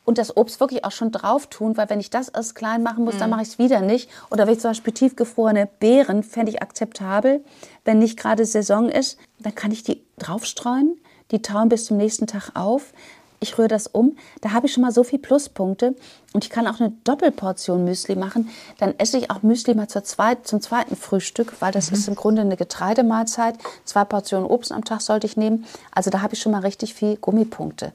und 0.05 0.17
das 0.17 0.35
Obst 0.35 0.59
wirklich 0.61 0.85
auch 0.85 0.91
schon 0.91 1.11
drauf 1.11 1.47
tun, 1.47 1.75
weil 1.77 1.89
wenn 1.89 1.99
ich 1.99 2.09
das 2.09 2.29
erst 2.29 2.55
klein 2.55 2.81
machen 2.81 3.03
muss, 3.03 3.15
mhm. 3.15 3.19
dann 3.19 3.29
mache 3.29 3.41
ich 3.41 3.49
es 3.49 3.59
wieder 3.59 3.81
nicht. 3.81 4.09
Oder 4.31 4.47
wenn 4.47 4.53
ich 4.53 4.61
zum 4.61 4.71
Beispiel 4.71 4.93
tiefgefrorene 4.93 5.67
Beeren, 5.79 6.23
fände 6.23 6.51
ich 6.51 6.61
akzeptabel. 6.61 7.43
Wenn 7.83 7.99
nicht 7.99 8.17
gerade 8.17 8.45
Saison 8.45 8.87
ist, 8.87 9.19
dann 9.37 9.53
kann 9.53 9.71
ich 9.71 9.83
die 9.83 10.01
draufstreuen. 10.17 10.97
Die 11.31 11.41
tauen 11.41 11.69
bis 11.69 11.85
zum 11.85 11.97
nächsten 11.97 12.25
Tag 12.25 12.51
auf. 12.55 12.93
Ich 13.39 13.57
rühre 13.57 13.67
das 13.67 13.87
um. 13.87 14.17
Da 14.41 14.51
habe 14.51 14.67
ich 14.67 14.73
schon 14.73 14.81
mal 14.81 14.91
so 14.91 15.03
viele 15.03 15.21
Pluspunkte. 15.21 15.95
Und 16.33 16.43
ich 16.43 16.49
kann 16.49 16.67
auch 16.67 16.79
eine 16.79 16.91
Doppelportion 17.03 17.85
Müsli 17.85 18.15
machen. 18.15 18.49
Dann 18.77 18.93
esse 18.97 19.17
ich 19.17 19.31
auch 19.31 19.43
Müsli 19.43 19.73
mal 19.73 19.87
zweit, 19.87 20.45
zum 20.47 20.61
zweiten 20.61 20.95
Frühstück, 20.95 21.53
weil 21.61 21.71
das 21.71 21.89
mhm. 21.89 21.97
ist 21.97 22.07
im 22.07 22.15
Grunde 22.15 22.41
eine 22.41 22.57
Getreidemahlzeit. 22.57 23.55
Zwei 23.85 24.03
Portionen 24.03 24.45
Obst 24.45 24.71
am 24.71 24.83
Tag 24.83 25.01
sollte 25.01 25.25
ich 25.25 25.37
nehmen. 25.37 25.65
Also 25.91 26.09
da 26.09 26.21
habe 26.21 26.33
ich 26.33 26.41
schon 26.41 26.51
mal 26.51 26.61
richtig 26.61 26.93
viel 26.93 27.15
Gummipunkte. 27.15 27.93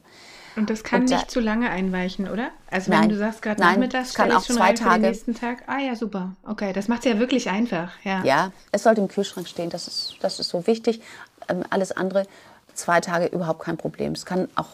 Und 0.56 0.70
das 0.70 0.85
kann 0.85 1.02
und 1.02 1.10
nicht 1.10 1.31
zu 1.31 1.41
lange 1.41 1.69
einweichen, 1.69 2.29
oder? 2.29 2.51
Also 2.70 2.91
wenn 2.91 3.01
nein, 3.01 3.08
du 3.08 3.17
sagst 3.17 3.43
gerade 3.43 3.60
nachmittags, 3.60 4.15
kann 4.15 4.31
auch 4.31 4.44
schon 4.44 4.56
zwei 4.56 4.72
Tage. 4.72 4.94
Für 4.94 5.01
den 5.01 5.03
nächsten 5.03 5.34
Tag. 5.34 5.65
Ah 5.67 5.79
ja, 5.79 5.96
super. 5.96 6.32
Okay, 6.48 6.72
das 6.72 6.86
macht 6.86 7.01
es 7.05 7.13
ja 7.13 7.19
wirklich 7.19 7.51
einfach. 7.51 7.93
Ja. 8.05 8.22
ja, 8.24 8.53
es 8.70 8.84
sollte 8.84 9.01
im 9.01 9.08
Kühlschrank 9.08 9.48
stehen. 9.48 9.70
Das 9.70 9.89
ist, 9.89 10.17
das 10.20 10.39
ist 10.39 10.48
so 10.48 10.67
wichtig. 10.67 11.03
Ähm, 11.48 11.65
alles 11.70 11.93
andere, 11.93 12.27
zwei 12.74 13.01
Tage 13.01 13.27
überhaupt 13.27 13.65
kein 13.65 13.77
Problem. 13.77 14.13
Es 14.13 14.27
kann 14.27 14.48
auch 14.55 14.69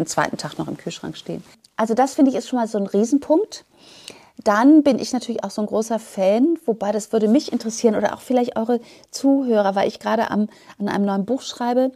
den 0.00 0.06
zweiten 0.06 0.36
Tag 0.36 0.58
noch 0.58 0.68
im 0.68 0.76
Kühlschrank 0.76 1.16
stehen. 1.16 1.42
Also 1.76 1.94
das 1.94 2.14
finde 2.14 2.30
ich 2.30 2.36
ist 2.36 2.48
schon 2.48 2.58
mal 2.58 2.68
so 2.68 2.78
ein 2.78 2.86
Riesenpunkt. 2.86 3.64
Dann 4.44 4.82
bin 4.82 4.98
ich 4.98 5.12
natürlich 5.12 5.44
auch 5.44 5.50
so 5.50 5.60
ein 5.60 5.66
großer 5.66 5.98
Fan, 5.98 6.58
wobei 6.64 6.90
das 6.90 7.12
würde 7.12 7.28
mich 7.28 7.52
interessieren 7.52 7.94
oder 7.94 8.14
auch 8.14 8.20
vielleicht 8.20 8.56
eure 8.56 8.80
Zuhörer, 9.10 9.74
weil 9.74 9.88
ich 9.88 10.00
gerade 10.00 10.30
an 10.30 10.48
einem 10.78 11.04
neuen 11.04 11.24
Buch 11.24 11.42
schreibe 11.42 11.92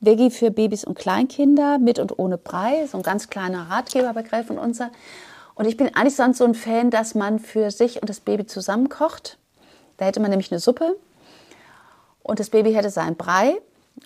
Veggie 0.00 0.30
für 0.30 0.50
Babys 0.50 0.84
und 0.84 0.98
Kleinkinder 0.98 1.78
mit 1.78 1.98
und 1.98 2.18
ohne 2.18 2.38
Brei, 2.38 2.86
so 2.86 2.98
ein 2.98 3.02
ganz 3.02 3.28
kleiner 3.28 3.70
Ratgeber 3.70 4.12
bei 4.12 4.22
Greif 4.22 4.50
und 4.50 4.58
Unser. 4.58 4.90
Und 5.54 5.66
ich 5.66 5.76
bin 5.76 5.94
eigentlich 5.94 6.16
sonst 6.16 6.38
so 6.38 6.44
ein 6.44 6.54
Fan, 6.54 6.90
dass 6.90 7.14
man 7.14 7.38
für 7.38 7.70
sich 7.70 8.00
und 8.02 8.08
das 8.08 8.20
Baby 8.20 8.46
zusammen 8.46 8.88
kocht. 8.88 9.38
Da 9.96 10.04
hätte 10.04 10.20
man 10.20 10.30
nämlich 10.30 10.52
eine 10.52 10.60
Suppe 10.60 10.96
und 12.22 12.40
das 12.40 12.50
Baby 12.50 12.74
hätte 12.74 12.90
seinen 12.90 13.16
Brei 13.16 13.56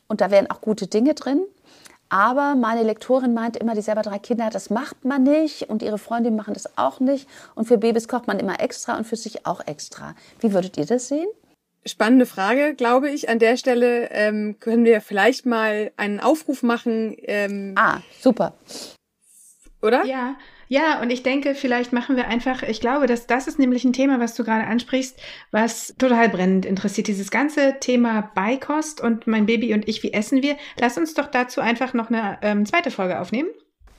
und 0.06 0.20
da 0.20 0.30
wären 0.30 0.48
auch 0.50 0.60
gute 0.60 0.86
Dinge 0.86 1.14
drin. 1.14 1.42
Aber 2.10 2.54
meine 2.56 2.82
Lektorin 2.82 3.32
meint 3.32 3.56
immer, 3.56 3.74
die 3.74 3.82
selber 3.82 4.02
drei 4.02 4.18
Kinder 4.18 4.46
hat, 4.46 4.54
das 4.54 4.68
macht 4.68 5.04
man 5.04 5.22
nicht 5.22 5.70
und 5.70 5.82
ihre 5.82 5.98
Freundinnen 5.98 6.36
machen 6.36 6.54
das 6.54 6.76
auch 6.76 7.00
nicht. 7.00 7.28
Und 7.54 7.66
für 7.66 7.78
Babys 7.78 8.08
kocht 8.08 8.26
man 8.26 8.38
immer 8.38 8.60
extra 8.60 8.96
und 8.98 9.06
für 9.06 9.16
sich 9.16 9.46
auch 9.46 9.66
extra. 9.66 10.14
Wie 10.40 10.52
würdet 10.52 10.76
ihr 10.76 10.86
das 10.86 11.08
sehen? 11.08 11.28
spannende 11.86 12.26
Frage, 12.26 12.74
glaube 12.74 13.10
ich. 13.10 13.28
An 13.28 13.38
der 13.38 13.56
Stelle 13.56 14.10
ähm, 14.10 14.56
können 14.60 14.84
wir 14.84 15.00
vielleicht 15.00 15.46
mal 15.46 15.92
einen 15.96 16.20
Aufruf 16.20 16.62
machen. 16.62 17.16
Ähm, 17.22 17.74
ah, 17.76 18.00
super. 18.20 18.54
Oder? 19.82 20.04
Ja, 20.04 20.36
ja, 20.72 21.00
und 21.02 21.10
ich 21.10 21.24
denke, 21.24 21.56
vielleicht 21.56 21.92
machen 21.92 22.14
wir 22.14 22.28
einfach, 22.28 22.62
ich 22.62 22.80
glaube, 22.80 23.08
dass 23.08 23.26
das 23.26 23.48
ist 23.48 23.58
nämlich 23.58 23.84
ein 23.84 23.92
Thema, 23.92 24.20
was 24.20 24.36
du 24.36 24.44
gerade 24.44 24.68
ansprichst, 24.68 25.18
was 25.50 25.96
total 25.98 26.28
brennend 26.28 26.64
interessiert. 26.64 27.08
Dieses 27.08 27.32
ganze 27.32 27.80
Thema 27.80 28.30
Beikost 28.36 29.00
und 29.00 29.26
mein 29.26 29.46
Baby 29.46 29.74
und 29.74 29.88
ich, 29.88 30.04
wie 30.04 30.12
essen 30.12 30.44
wir? 30.44 30.56
Lass 30.78 30.96
uns 30.96 31.14
doch 31.14 31.26
dazu 31.26 31.60
einfach 31.60 31.92
noch 31.92 32.08
eine 32.08 32.38
ähm, 32.42 32.64
zweite 32.66 32.92
Folge 32.92 33.18
aufnehmen. 33.18 33.48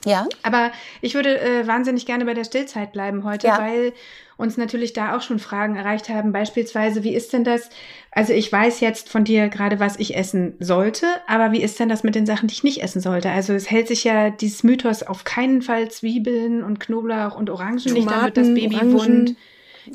Ja. 0.05 0.27
Aber 0.43 0.71
ich 1.01 1.13
würde 1.13 1.41
äh, 1.41 1.67
wahnsinnig 1.67 2.05
gerne 2.05 2.23
bei 2.23 2.33
der 2.33 2.45
Stillzeit 2.45 2.93
bleiben 2.93 3.25
heute, 3.25 3.47
ja. 3.47 3.59
weil 3.59 3.91
uns 4.37 4.55
natürlich 4.55 4.93
da 4.93 5.17
auch 5.17 5.21
schon 5.21 5.39
Fragen 5.39 5.75
erreicht 5.75 6.07
haben. 6.07 6.31
Beispielsweise, 6.31 7.03
wie 7.03 7.13
ist 7.13 7.33
denn 7.33 7.43
das? 7.43 7.69
Also 8.13 8.33
ich 8.33 8.51
weiß 8.51 8.81
jetzt 8.81 9.07
von 9.07 9.23
dir 9.23 9.47
gerade, 9.47 9.79
was 9.79 9.97
ich 9.97 10.17
essen 10.17 10.55
sollte, 10.59 11.05
aber 11.27 11.53
wie 11.53 11.61
ist 11.61 11.79
denn 11.79 11.87
das 11.87 12.03
mit 12.03 12.13
den 12.13 12.25
Sachen, 12.25 12.49
die 12.49 12.53
ich 12.53 12.63
nicht 12.63 12.83
essen 12.83 12.99
sollte? 12.99 13.31
Also 13.31 13.53
es 13.53 13.71
hält 13.71 13.87
sich 13.87 14.03
ja 14.03 14.29
dieses 14.29 14.63
Mythos 14.63 15.01
auf 15.01 15.23
keinen 15.23 15.61
Fall 15.61 15.89
Zwiebeln 15.89 16.61
und 16.61 16.81
Knoblauch 16.81 17.37
und 17.37 17.49
Orangen 17.49 17.77
Tomaten, 17.77 17.93
nicht, 17.93 18.11
damit 18.11 18.37
das 18.37 18.47
Baby 18.47 18.75
Orangen. 18.75 18.93
wund. 18.93 19.35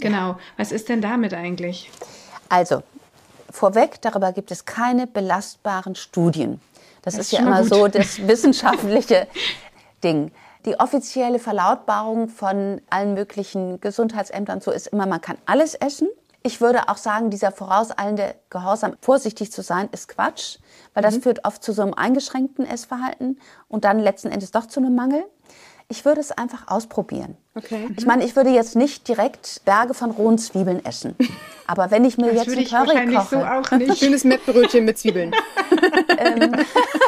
Genau. 0.01 0.39
Was 0.57 0.73
ist 0.73 0.89
denn 0.89 1.03
damit 1.03 1.35
eigentlich? 1.35 1.91
Also, 2.49 2.83
vorweg, 3.51 4.01
darüber 4.01 4.33
gibt 4.33 4.51
es 4.51 4.65
keine 4.65 5.07
belastbaren 5.07 5.95
Studien. 5.95 6.61
Das, 7.03 7.15
das 7.15 7.27
ist, 7.27 7.33
ist 7.33 7.39
ja 7.39 7.47
immer 7.47 7.61
gut. 7.61 7.69
so 7.69 7.89
das 7.89 8.19
wissenschaftliche 8.27 9.27
Ding. 10.03 10.33
Die 10.65 10.81
offizielle 10.81 11.39
Verlautbarung 11.39 12.29
von 12.29 12.81
allen 12.91 13.15
möglichen 13.15 13.81
Gesundheitsämtern 13.81 14.61
so 14.61 14.71
ist 14.71 14.89
immer, 14.89 15.07
man 15.07 15.21
kann 15.21 15.37
alles 15.47 15.75
essen. 15.75 16.09
Ich 16.47 16.61
würde 16.61 16.89
auch 16.89 16.97
sagen, 16.97 17.31
dieser 17.31 17.51
vorauseilende 17.51 18.37
Gehorsam, 18.51 18.97
vorsichtig 19.01 19.51
zu 19.51 19.63
sein, 19.63 19.89
ist 19.91 20.07
Quatsch, 20.07 20.59
weil 20.95 21.03
das 21.03 21.17
mhm. 21.17 21.23
führt 21.23 21.45
oft 21.45 21.61
zu 21.61 21.73
so 21.73 21.83
einem 21.83 21.93
eingeschränkten 21.93 22.65
Essverhalten 22.65 23.41
und 23.67 23.85
dann 23.85 23.99
letzten 23.99 24.31
Endes 24.31 24.53
doch 24.53 24.67
zu 24.67 24.79
einem 24.79 24.95
Mangel. 24.95 25.25
Ich 25.89 26.05
würde 26.05 26.21
es 26.21 26.31
einfach 26.31 26.69
ausprobieren. 26.69 27.37
Okay. 27.57 27.89
Ich 27.97 28.07
meine, 28.07 28.25
ich 28.25 28.37
würde 28.37 28.51
jetzt 28.51 28.77
nicht 28.77 29.09
direkt 29.09 29.63
Berge 29.65 29.93
von 29.93 30.13
rohen 30.13 30.39
Zwiebeln 30.39 30.85
essen. 30.85 31.17
Aber 31.67 31.91
wenn 31.91 32.05
ich 32.05 32.17
mir 32.17 32.33
das 32.33 32.47
jetzt 32.47 32.57
ein 32.57 32.65
Curry 32.65 33.15
koche, 33.15 33.29
so 33.29 33.45
auch 33.45 33.71
nicht. 33.77 33.99
schönes 33.99 34.23
Mettbrötchen 34.23 34.85
mit 34.85 34.99
Zwiebeln. 34.99 35.35
ähm, 36.19 36.55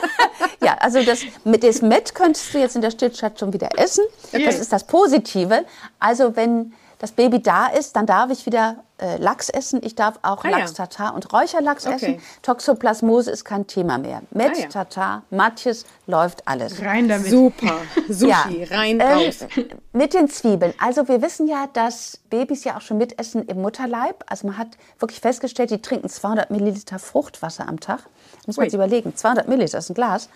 ja, 0.65 0.77
also 0.81 1.01
das 1.05 1.21
mit 1.45 1.63
dem 1.63 1.89
Met 1.89 2.13
könntest 2.13 2.53
du 2.55 2.59
jetzt 2.59 2.75
in 2.75 2.83
der 2.83 2.91
Stillstadt 2.91 3.39
schon 3.39 3.53
wieder 3.53 3.69
essen. 3.79 4.05
Okay. 4.33 4.45
Das 4.45 4.59
ist 4.59 4.73
das 4.73 4.85
Positive. 4.85 5.65
Also 6.01 6.35
wenn 6.35 6.73
das 6.99 7.13
Baby 7.13 7.41
da 7.41 7.67
ist, 7.67 7.95
dann 7.95 8.07
darf 8.07 8.31
ich 8.31 8.45
wieder 8.47 8.77
äh, 9.01 9.17
Lachs 9.19 9.49
essen. 9.49 9.81
Ich 9.85 9.95
darf 9.95 10.19
auch 10.23 10.45
ah, 10.45 10.49
Lachs 10.49 10.75
Tatar 10.75 11.15
und 11.15 11.33
Räucherlachs 11.33 11.87
okay. 11.87 11.95
essen. 11.95 12.23
Toxoplasmose 12.43 13.31
ist 13.31 13.45
kein 13.45 13.67
Thema 13.69 13.99
mehr. 13.99 14.23
Met, 14.31 14.53
ah, 14.57 14.61
ja. 14.61 14.69
Tatar, 14.69 15.23
Matjes, 15.31 15.85
läuft 16.07 16.47
alles. 16.49 16.83
Rein 16.83 17.09
damit. 17.09 17.31
Super. 17.31 17.79
Sushi, 18.09 18.29
ja. 18.29 18.77
rein 18.77 18.99
ähm, 19.01 19.07
raus. 19.07 19.47
Mit 19.93 20.15
den 20.15 20.29
Zwiebeln. 20.29 20.75
Also 20.81 21.07
wir 21.07 21.23
wissen 21.23 21.47
ja, 21.47 21.69
dass 21.73 22.19
Babys 22.31 22.65
ja 22.65 22.77
auch 22.77 22.81
schon 22.81 22.99
mitessen 22.99 23.47
im 23.47 23.63
Mutterleib. 23.63 24.25
Also 24.27 24.49
man 24.49 24.59
hat 24.59 24.77
wirklich 24.99 25.21
festgestellt, 25.21 25.71
die 25.71 25.81
trinken 25.81 26.09
200 26.09 26.51
Milliliter 26.51 26.99
Fruchtwasser 26.99 27.69
am 27.69 27.79
Tag. 27.79 28.01
Muss 28.47 28.57
man 28.57 28.67
sich 28.67 28.75
überlegen. 28.75 29.15
200 29.15 29.47
Milliliter 29.47 29.79
ist 29.79 29.91
ein 29.91 29.95
Glas. 29.95 30.29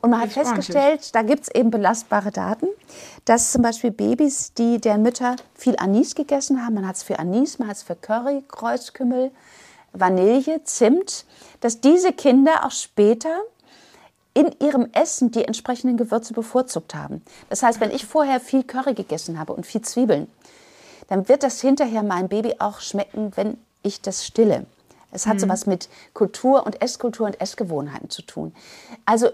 Und 0.00 0.10
man 0.10 0.20
hat 0.20 0.30
festgestellt, 0.30 1.14
da 1.14 1.22
gibt 1.22 1.42
es 1.42 1.54
eben 1.54 1.70
belastbare 1.70 2.30
Daten, 2.30 2.66
dass 3.26 3.52
zum 3.52 3.62
Beispiel 3.62 3.90
Babys, 3.90 4.54
die 4.54 4.80
deren 4.80 5.02
Mütter 5.02 5.36
viel 5.54 5.76
Anis 5.76 6.14
gegessen 6.14 6.64
haben, 6.64 6.74
man 6.74 6.86
hat 6.86 6.96
es 6.96 7.02
für 7.02 7.18
Anis, 7.18 7.58
man 7.58 7.68
hat 7.68 7.76
es 7.76 7.82
für 7.82 7.96
Curry, 7.96 8.42
Kreuzkümmel, 8.48 9.30
Vanille, 9.92 10.64
Zimt, 10.64 11.26
dass 11.60 11.80
diese 11.80 12.12
Kinder 12.12 12.64
auch 12.64 12.70
später 12.70 13.42
in 14.32 14.54
ihrem 14.60 14.88
Essen 14.92 15.32
die 15.32 15.44
entsprechenden 15.44 15.96
Gewürze 15.96 16.32
bevorzugt 16.32 16.94
haben. 16.94 17.22
Das 17.48 17.62
heißt, 17.62 17.80
wenn 17.80 17.90
ich 17.90 18.06
vorher 18.06 18.40
viel 18.40 18.62
Curry 18.62 18.94
gegessen 18.94 19.38
habe 19.38 19.52
und 19.52 19.66
viel 19.66 19.82
Zwiebeln, 19.82 20.28
dann 21.08 21.28
wird 21.28 21.42
das 21.42 21.60
hinterher 21.60 22.02
meinem 22.02 22.28
Baby 22.28 22.54
auch 22.60 22.80
schmecken, 22.80 23.32
wenn 23.34 23.58
ich 23.82 24.00
das 24.00 24.24
stille. 24.24 24.66
Es 25.12 25.26
hat 25.26 25.34
mhm. 25.34 25.40
sowas 25.40 25.66
mit 25.66 25.88
Kultur 26.14 26.64
und 26.64 26.80
Esskultur 26.80 27.26
und 27.26 27.40
Essgewohnheiten 27.40 28.10
zu 28.10 28.22
tun. 28.22 28.54
Also 29.04 29.30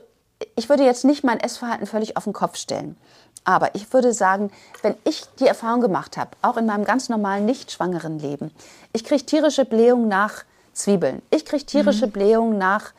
ich 0.54 0.68
würde 0.68 0.84
jetzt 0.84 1.04
nicht 1.04 1.24
mein 1.24 1.40
Essverhalten 1.40 1.86
völlig 1.86 2.16
auf 2.16 2.24
den 2.24 2.32
Kopf 2.32 2.56
stellen. 2.56 2.96
Aber 3.44 3.74
ich 3.74 3.92
würde 3.92 4.12
sagen, 4.12 4.50
wenn 4.82 4.96
ich 5.04 5.22
die 5.38 5.46
Erfahrung 5.46 5.80
gemacht 5.80 6.16
habe, 6.16 6.30
auch 6.42 6.56
in 6.56 6.66
meinem 6.66 6.84
ganz 6.84 7.08
normalen 7.08 7.44
nicht 7.44 7.70
schwangeren 7.70 8.18
Leben, 8.18 8.50
ich 8.92 9.04
kriege 9.04 9.24
tierische 9.24 9.64
Blähung 9.64 10.08
nach 10.08 10.44
Zwiebeln, 10.72 11.22
ich 11.30 11.44
kriege 11.44 11.64
tierische 11.64 12.08
mhm. 12.08 12.10
Blähung 12.10 12.58
nach 12.58 12.92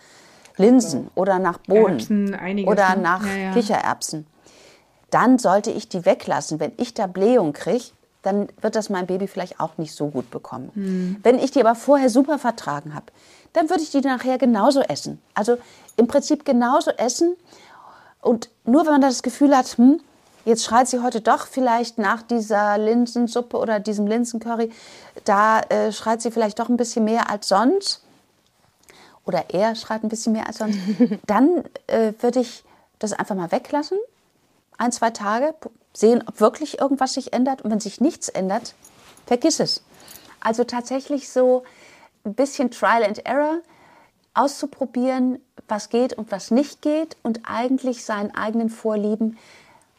Linsen 0.56 1.10
oder 1.15 1.38
nach 1.38 1.58
Bohnen 1.60 2.00
Erbsen, 2.34 2.65
oder 2.65 2.96
ne? 2.96 3.01
nach 3.01 3.25
ja, 3.25 3.36
ja. 3.36 3.51
Kichererbsen, 3.51 4.25
dann 5.12 5.38
sollte 5.38 5.70
ich 5.70 5.89
die 5.89 6.06
weglassen. 6.06 6.60
Wenn 6.60 6.72
ich 6.77 6.94
da 6.94 7.08
Blähung 7.08 7.53
kriege, 7.53 7.86
dann 8.24 8.48
wird 8.62 8.75
das 8.75 8.89
mein 8.89 9.06
Baby 9.06 9.27
vielleicht 9.27 9.60
auch 9.60 9.77
nicht 9.77 9.94
so 9.94 10.08
gut 10.08 10.32
bekommen. 10.32 10.72
Mhm. 10.74 11.17
Wenn 11.24 11.39
ich 11.39 11.51
die 11.51 11.62
aber 11.62 11.75
vorher 11.75 12.10
super 12.10 12.39
vertragen 12.39 12.96
habe, 12.96 13.06
dann 13.54 13.70
würde 13.70 13.84
ich 13.84 13.92
die 13.92 14.01
nachher 14.01 14.38
genauso 14.38 14.82
essen. 14.82 15.22
Also 15.34 15.58
im 15.96 16.08
Prinzip 16.08 16.46
genauso 16.46 16.92
essen. 16.92 17.36
Und 18.22 18.50
nur 18.66 18.86
wenn 18.86 18.94
man 18.94 19.01
das 19.01 19.24
Gefühl 19.24 19.56
hat, 19.56 19.68
hm, 19.77 20.00
jetzt 20.46 20.63
schreit 20.63 20.88
sie 20.88 21.01
heute 21.01 21.22
doch 21.22 21.48
vielleicht 21.48 21.98
nach 21.98 22.22
dieser 22.22 22.77
Linsensuppe 22.77 23.58
oder 23.58 23.80
diesem 23.80 24.08
Linsencurry, 24.08 24.72
da 25.25 25.60
äh, 25.62 25.92
schreit 25.92 26.22
sie 26.22 26.32
vielleicht 26.32 26.60
doch 26.60 26.70
ein 26.70 26.77
bisschen 26.77 27.04
mehr 27.04 27.30
als 27.30 27.48
sonst. 27.50 28.01
Oder 29.25 29.46
er 29.50 29.75
schreit 29.75 30.04
ein 30.04 30.10
bisschen 30.10 30.34
mehr 30.34 30.48
als 30.48 30.60
sonst. 30.60 30.77
Dann 31.27 31.63
äh, 31.88 32.13
würde 32.22 32.39
ich 32.39 32.63
das 33.00 33.13
einfach 33.13 33.36
mal 33.36 33.51
weglassen. 33.51 33.98
Ein, 34.77 34.92
zwei 34.92 35.10
Tage 35.10 35.54
sehen, 35.94 36.24
ob 36.27 36.39
wirklich 36.39 36.80
irgendwas 36.80 37.13
sich 37.13 37.34
ändert. 37.34 37.63
Und 37.63 37.72
wenn 37.72 37.80
sich 37.80 38.00
nichts 38.00 38.30
ändert, 38.30 38.74
vergiss 39.25 39.60
es. 39.60 39.84
Also 40.39 40.63
tatsächlich 40.63 41.30
so 41.30 41.63
ein 42.24 42.34
bisschen 42.34 42.72
Trial 42.72 43.04
and 43.04 43.26
Error 43.26 43.62
auszuprobieren, 44.34 45.40
was 45.68 45.90
geht 45.90 46.14
und 46.14 46.32
was 46.32 46.52
nicht 46.52 46.82
geht 46.82 47.18
und 47.24 47.42
eigentlich 47.46 48.06
seinen 48.06 48.34
eigenen 48.36 48.70
Vorlieben 48.70 49.38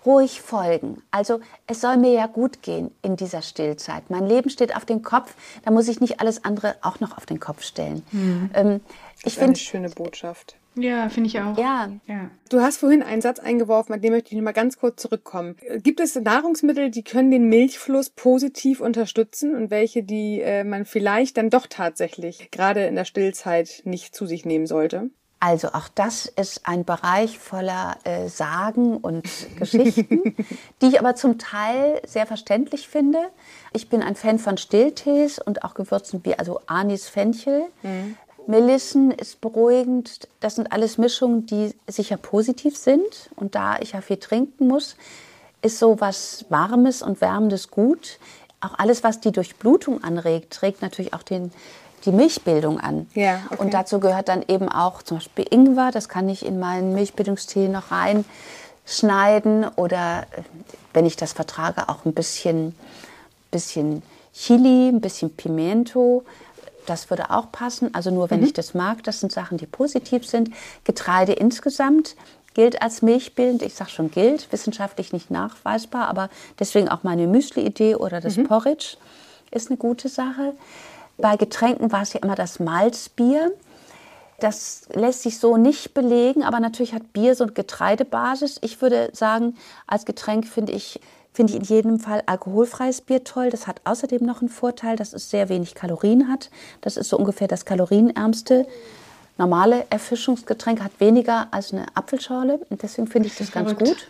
ruhig 0.09 0.41
folgen. 0.41 1.03
Also 1.11 1.41
es 1.67 1.83
soll 1.83 1.99
mir 1.99 2.13
ja 2.13 2.27
gut 2.27 2.63
gehen 2.63 2.91
in 3.03 3.17
dieser 3.17 3.43
Stillzeit. 3.43 4.09
Mein 4.09 4.27
Leben 4.27 4.49
steht 4.49 4.75
auf 4.75 4.87
dem 4.87 5.03
Kopf, 5.03 5.35
da 5.65 5.71
muss 5.71 5.87
ich 5.87 6.01
nicht 6.01 6.21
alles 6.21 6.45
andere 6.45 6.77
auch 6.81 6.99
noch 7.01 7.17
auf 7.17 7.27
den 7.27 7.39
Kopf 7.39 7.63
stellen. 7.63 8.03
Mhm. 8.11 8.51
Ähm, 8.55 8.81
ich 9.25 9.35
finde 9.35 9.49
eine 9.49 9.57
schöne 9.57 9.91
Botschaft. 9.91 10.57
Ja, 10.77 11.09
finde 11.09 11.29
ich 11.29 11.41
auch. 11.41 11.59
Ja. 11.59 11.91
ja. 12.07 12.31
Du 12.49 12.61
hast 12.61 12.79
vorhin 12.79 13.03
einen 13.03 13.21
Satz 13.21 13.39
eingeworfen, 13.41 13.95
an 13.95 14.01
dem 14.01 14.13
möchte 14.13 14.31
ich 14.31 14.37
noch 14.37 14.45
mal 14.45 14.53
ganz 14.53 14.79
kurz 14.79 15.03
zurückkommen. 15.03 15.57
Gibt 15.83 16.01
es 16.01 16.15
Nahrungsmittel, 16.15 16.91
die 16.91 17.03
können 17.03 17.31
den 17.31 17.49
Milchfluss 17.49 18.11
positiv 18.11 18.81
unterstützen 18.81 19.55
und 19.55 19.71
welche, 19.71 20.05
die 20.05 20.41
äh, 20.41 20.65
man 20.65 20.85
vielleicht 20.85 21.37
dann 21.37 21.51
doch 21.51 21.67
tatsächlich 21.67 22.51
gerade 22.51 22.87
in 22.87 22.95
der 22.95 23.05
Stillzeit 23.05 23.83
nicht 23.85 24.15
zu 24.15 24.25
sich 24.25 24.47
nehmen 24.47 24.67
sollte? 24.67 25.11
Also 25.41 25.69
auch 25.69 25.89
das 25.95 26.27
ist 26.27 26.67
ein 26.67 26.85
Bereich 26.85 27.39
voller 27.39 27.97
äh, 28.05 28.29
Sagen 28.29 28.97
und 28.97 29.25
Geschichten, 29.57 30.35
die 30.83 30.87
ich 30.87 30.99
aber 30.99 31.15
zum 31.15 31.39
Teil 31.39 32.03
sehr 32.07 32.27
verständlich 32.27 32.89
finde. 32.89 33.19
Ich 33.73 33.89
bin 33.89 34.03
ein 34.03 34.17
Fan 34.17 34.39
von 34.39 34.57
Stilltees 34.57 35.39
und 35.39 35.65
auch 35.65 35.75
Gewürzen 35.75 36.25
wie 36.25 36.37
also 36.37 36.61
Anis, 36.67 37.09
Fenchel. 37.09 37.67
Mhm. 37.83 38.17
Melissen 38.49 39.11
ist 39.11 39.41
beruhigend. 39.41 40.27
Das 40.41 40.57
sind 40.57 40.73
alles 40.73 40.97
Mischungen, 40.97 41.45
die 41.47 41.75
sicher 41.87 42.17
positiv 42.17 42.77
sind. 42.77 43.31
Und 43.37 43.55
da 43.55 43.79
ich 43.79 43.93
ja 43.93 44.01
viel 44.01 44.17
trinken 44.17 44.67
muss, 44.67 44.97
ist 45.61 45.79
so 45.79 46.01
was 46.01 46.47
Warmes 46.49 47.03
und 47.03 47.21
Wärmendes 47.21 47.71
gut. 47.71 48.19
Auch 48.61 48.79
alles, 48.79 49.05
was 49.05 49.21
die 49.21 49.33
Durchblutung 49.33 50.03
anregt, 50.03 50.53
trägt 50.53 50.83
natürlich 50.83 51.13
auch 51.13 51.23
den, 51.23 51.53
die 52.05 52.13
Milchbildung 52.13 52.81
an. 52.81 53.07
Ja, 53.15 53.41
okay. 53.51 53.63
Und 53.63 53.75
dazu 53.75 54.01
gehört 54.01 54.29
dann 54.29 54.45
eben 54.47 54.69
auch 54.69 55.03
zum 55.03 55.19
Beispiel 55.19 55.47
Ingwer. 55.51 55.91
Das 55.93 56.09
kann 56.09 56.29
ich 56.29 56.45
in 56.45 56.59
meinen 56.59 56.95
Milchbildungstee 56.95 57.69
noch 57.69 57.91
reinschneiden. 57.91 59.67
Oder 59.77 60.23
äh, 60.33 60.43
wenn 60.93 61.07
ich 61.07 61.17
das 61.17 61.33
vertrage, 61.33 61.89
auch 61.89 62.05
ein 62.05 62.15
bisschen, 62.15 62.75
bisschen 63.51 64.03
Chili, 64.33 64.89
ein 64.89 65.01
bisschen 65.01 65.35
Pimento. 65.35 66.25
Das 66.87 67.11
würde 67.11 67.31
auch 67.31 67.53
passen. 67.53 67.95
Also 67.95 68.11
nur 68.11 68.31
wenn 68.31 68.41
mhm. 68.41 68.47
ich 68.47 68.53
das 68.53 68.75
mag, 68.75 69.03
das 69.05 69.21
sind 69.21 69.33
Sachen, 69.33 69.59
die 69.59 69.67
positiv 69.67 70.27
sind. 70.27 70.51
Getreide 70.85 71.33
insgesamt 71.33 72.17
gilt 72.55 72.83
als 72.83 73.03
milchbildend. 73.03 73.63
Ich 73.63 73.75
sage 73.75 73.91
schon 73.91 74.11
gilt, 74.11 74.51
wissenschaftlich 74.51 75.13
nicht 75.13 75.31
nachweisbar, 75.31 76.09
aber 76.09 76.31
deswegen 76.59 76.89
auch 76.89 77.03
meine 77.03 77.27
Müsli-Idee 77.27 77.95
oder 77.95 78.21
das 78.21 78.37
mhm. 78.37 78.49
Porridge 78.49 78.97
ist 79.51 79.69
eine 79.69 79.77
gute 79.77 80.09
Sache. 80.09 80.55
Bei 81.19 81.37
Getränken 81.37 81.93
war 81.93 82.03
es 82.03 82.13
ja 82.13 82.21
immer 82.21 82.35
das 82.35 82.61
Malzbier. 82.61 83.53
Das 84.41 84.83
lässt 84.93 85.23
sich 85.23 85.39
so 85.39 85.57
nicht 85.57 85.95
belegen, 85.95 86.45
aber 86.45 86.61
natürlich 86.61 86.95
hat 86.95 87.13
Bier 87.13 87.35
so 87.35 87.45
eine 87.45 87.53
Getreidebasis. 87.53 88.59
Ich 88.63 88.81
würde 88.81 89.11
sagen, 89.13 89.57
als 89.87 90.05
Getränk 90.05 90.47
finde 90.47 90.73
ich 90.73 91.01
finde 91.39 91.53
ich 91.53 91.59
in 91.61 91.65
jedem 91.65 92.01
Fall 92.01 92.25
alkoholfreies 92.27 93.01
Bier 93.01 93.23
toll. 93.23 93.51
Das 93.51 93.69
hat 93.69 93.81
außerdem 93.85 94.27
noch 94.27 94.41
einen 94.41 94.49
Vorteil, 94.49 94.97
dass 94.97 95.13
es 95.13 95.31
sehr 95.31 95.49
wenig 95.49 95.77
Kalorien 95.77 96.29
hat. 96.29 96.51
Das 96.81 96.97
ist 96.97 97.11
so 97.11 97.17
ungefähr 97.17 97.47
das 97.47 97.65
kalorienärmste. 97.65 98.67
Normale 99.37 99.87
Erfischungsgetränk 99.89 100.83
hat 100.83 100.91
weniger 100.99 101.47
als 101.53 101.73
eine 101.73 101.87
Apfelschorle 101.95 102.59
und 102.71 102.83
deswegen 102.83 103.07
finde 103.07 103.29
ich 103.29 103.37
das 103.37 103.53
ganz 103.53 103.77
gut. 103.77 104.09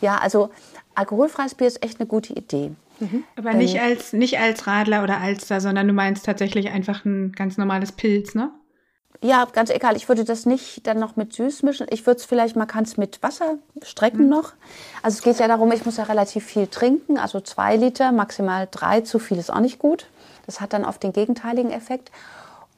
Ja, 0.00 0.18
also 0.18 0.50
alkoholfreies 0.94 1.56
Bier 1.56 1.66
ist 1.66 1.82
echt 1.82 1.98
eine 1.98 2.06
gute 2.06 2.34
Idee. 2.34 2.70
Mhm. 3.00 3.24
Aber 3.36 3.54
nicht 3.54 3.80
als, 3.80 4.12
nicht 4.12 4.38
als 4.38 4.66
Radler 4.66 5.02
oder 5.02 5.20
Alster, 5.20 5.60
sondern 5.60 5.86
du 5.86 5.92
meinst 5.92 6.26
tatsächlich 6.26 6.70
einfach 6.70 7.04
ein 7.04 7.32
ganz 7.32 7.56
normales 7.56 7.92
Pilz, 7.92 8.34
ne? 8.34 8.50
Ja, 9.20 9.46
ganz 9.52 9.70
egal. 9.70 9.96
Ich 9.96 10.08
würde 10.08 10.24
das 10.24 10.46
nicht 10.46 10.86
dann 10.86 11.00
noch 11.00 11.16
mit 11.16 11.32
süß 11.32 11.64
mischen. 11.64 11.86
Ich 11.90 12.06
würde 12.06 12.20
es 12.20 12.24
vielleicht, 12.24 12.54
man 12.54 12.68
kann 12.68 12.84
es 12.84 12.96
mit 12.96 13.20
Wasser 13.22 13.58
strecken 13.82 14.24
mhm. 14.24 14.30
noch. 14.30 14.52
Also 15.02 15.16
es 15.16 15.22
geht 15.22 15.38
ja 15.40 15.48
darum, 15.48 15.72
ich 15.72 15.84
muss 15.84 15.96
ja 15.96 16.04
relativ 16.04 16.44
viel 16.44 16.68
trinken, 16.68 17.18
also 17.18 17.40
zwei 17.40 17.74
Liter, 17.76 18.12
maximal 18.12 18.68
drei. 18.70 19.00
Zu 19.00 19.18
viel 19.18 19.38
ist 19.38 19.52
auch 19.52 19.60
nicht 19.60 19.78
gut. 19.80 20.06
Das 20.46 20.60
hat 20.60 20.72
dann 20.72 20.84
oft 20.84 21.02
den 21.02 21.12
gegenteiligen 21.12 21.72
Effekt. 21.72 22.12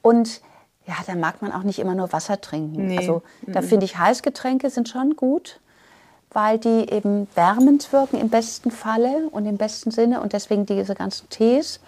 Und 0.01 0.41
ja, 0.87 0.95
dann 1.05 1.19
mag 1.19 1.43
man 1.43 1.51
auch 1.51 1.63
nicht 1.63 1.77
immer 1.77 1.93
nur 1.93 2.11
Wasser 2.11 2.41
trinken. 2.41 2.87
Nee. 2.87 2.97
Also 2.97 3.21
da 3.43 3.61
mhm. 3.61 3.65
finde 3.65 3.85
ich 3.85 3.97
Heißgetränke 3.97 4.71
sind 4.71 4.89
schon 4.89 5.15
gut. 5.15 5.59
Weil 6.33 6.57
die 6.57 6.89
eben 6.89 7.27
wärmend 7.35 7.91
wirken 7.91 8.17
im 8.17 8.29
besten 8.29 8.71
Falle 8.71 9.29
und 9.31 9.45
im 9.45 9.57
besten 9.57 9.91
Sinne 9.91 10.21
und 10.21 10.33
deswegen 10.33 10.65
diese 10.65 10.95
ganzen 10.95 11.29
Tees. 11.29 11.79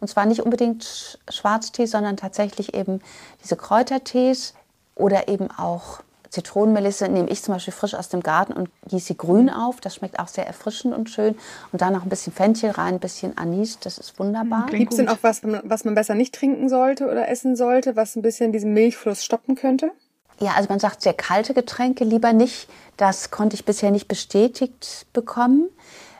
Und 0.00 0.08
zwar 0.08 0.26
nicht 0.26 0.42
unbedingt 0.42 1.18
Schwarztee, 1.30 1.86
sondern 1.86 2.16
tatsächlich 2.16 2.74
eben 2.74 3.00
diese 3.42 3.56
Kräutertees 3.56 4.54
oder 4.94 5.28
eben 5.28 5.48
auch 5.50 6.00
Zitronenmelisse 6.30 7.08
nehme 7.08 7.30
ich 7.30 7.42
zum 7.42 7.54
Beispiel 7.54 7.72
frisch 7.72 7.94
aus 7.94 8.08
dem 8.08 8.22
Garten 8.22 8.52
und 8.52 8.68
gieße 8.88 9.06
sie 9.06 9.16
grün 9.16 9.48
auf. 9.48 9.80
Das 9.80 9.94
schmeckt 9.94 10.18
auch 10.18 10.28
sehr 10.28 10.46
erfrischend 10.46 10.94
und 10.94 11.08
schön. 11.08 11.34
Und 11.72 11.80
dann 11.80 11.94
noch 11.94 12.02
ein 12.02 12.08
bisschen 12.08 12.32
Fenchel 12.32 12.70
rein, 12.70 12.94
ein 12.94 13.00
bisschen 13.00 13.38
Anis. 13.38 13.78
Das 13.78 13.96
ist 13.96 14.18
wunderbar. 14.18 14.66
Gibt 14.66 14.92
es 14.92 14.98
denn 14.98 15.08
auch 15.08 15.18
was, 15.22 15.40
was 15.42 15.84
man 15.84 15.94
besser 15.94 16.14
nicht 16.14 16.34
trinken 16.34 16.68
sollte 16.68 17.10
oder 17.10 17.28
essen 17.28 17.56
sollte, 17.56 17.96
was 17.96 18.16
ein 18.16 18.22
bisschen 18.22 18.52
diesen 18.52 18.74
Milchfluss 18.74 19.24
stoppen 19.24 19.54
könnte? 19.54 19.92
Ja, 20.38 20.52
also 20.52 20.68
man 20.68 20.78
sagt 20.78 21.02
sehr 21.02 21.14
kalte 21.14 21.54
Getränke 21.54 22.04
lieber 22.04 22.32
nicht. 22.32 22.68
Das 22.96 23.30
konnte 23.30 23.54
ich 23.54 23.64
bisher 23.64 23.90
nicht 23.90 24.08
bestätigt 24.08 25.06
bekommen. 25.12 25.68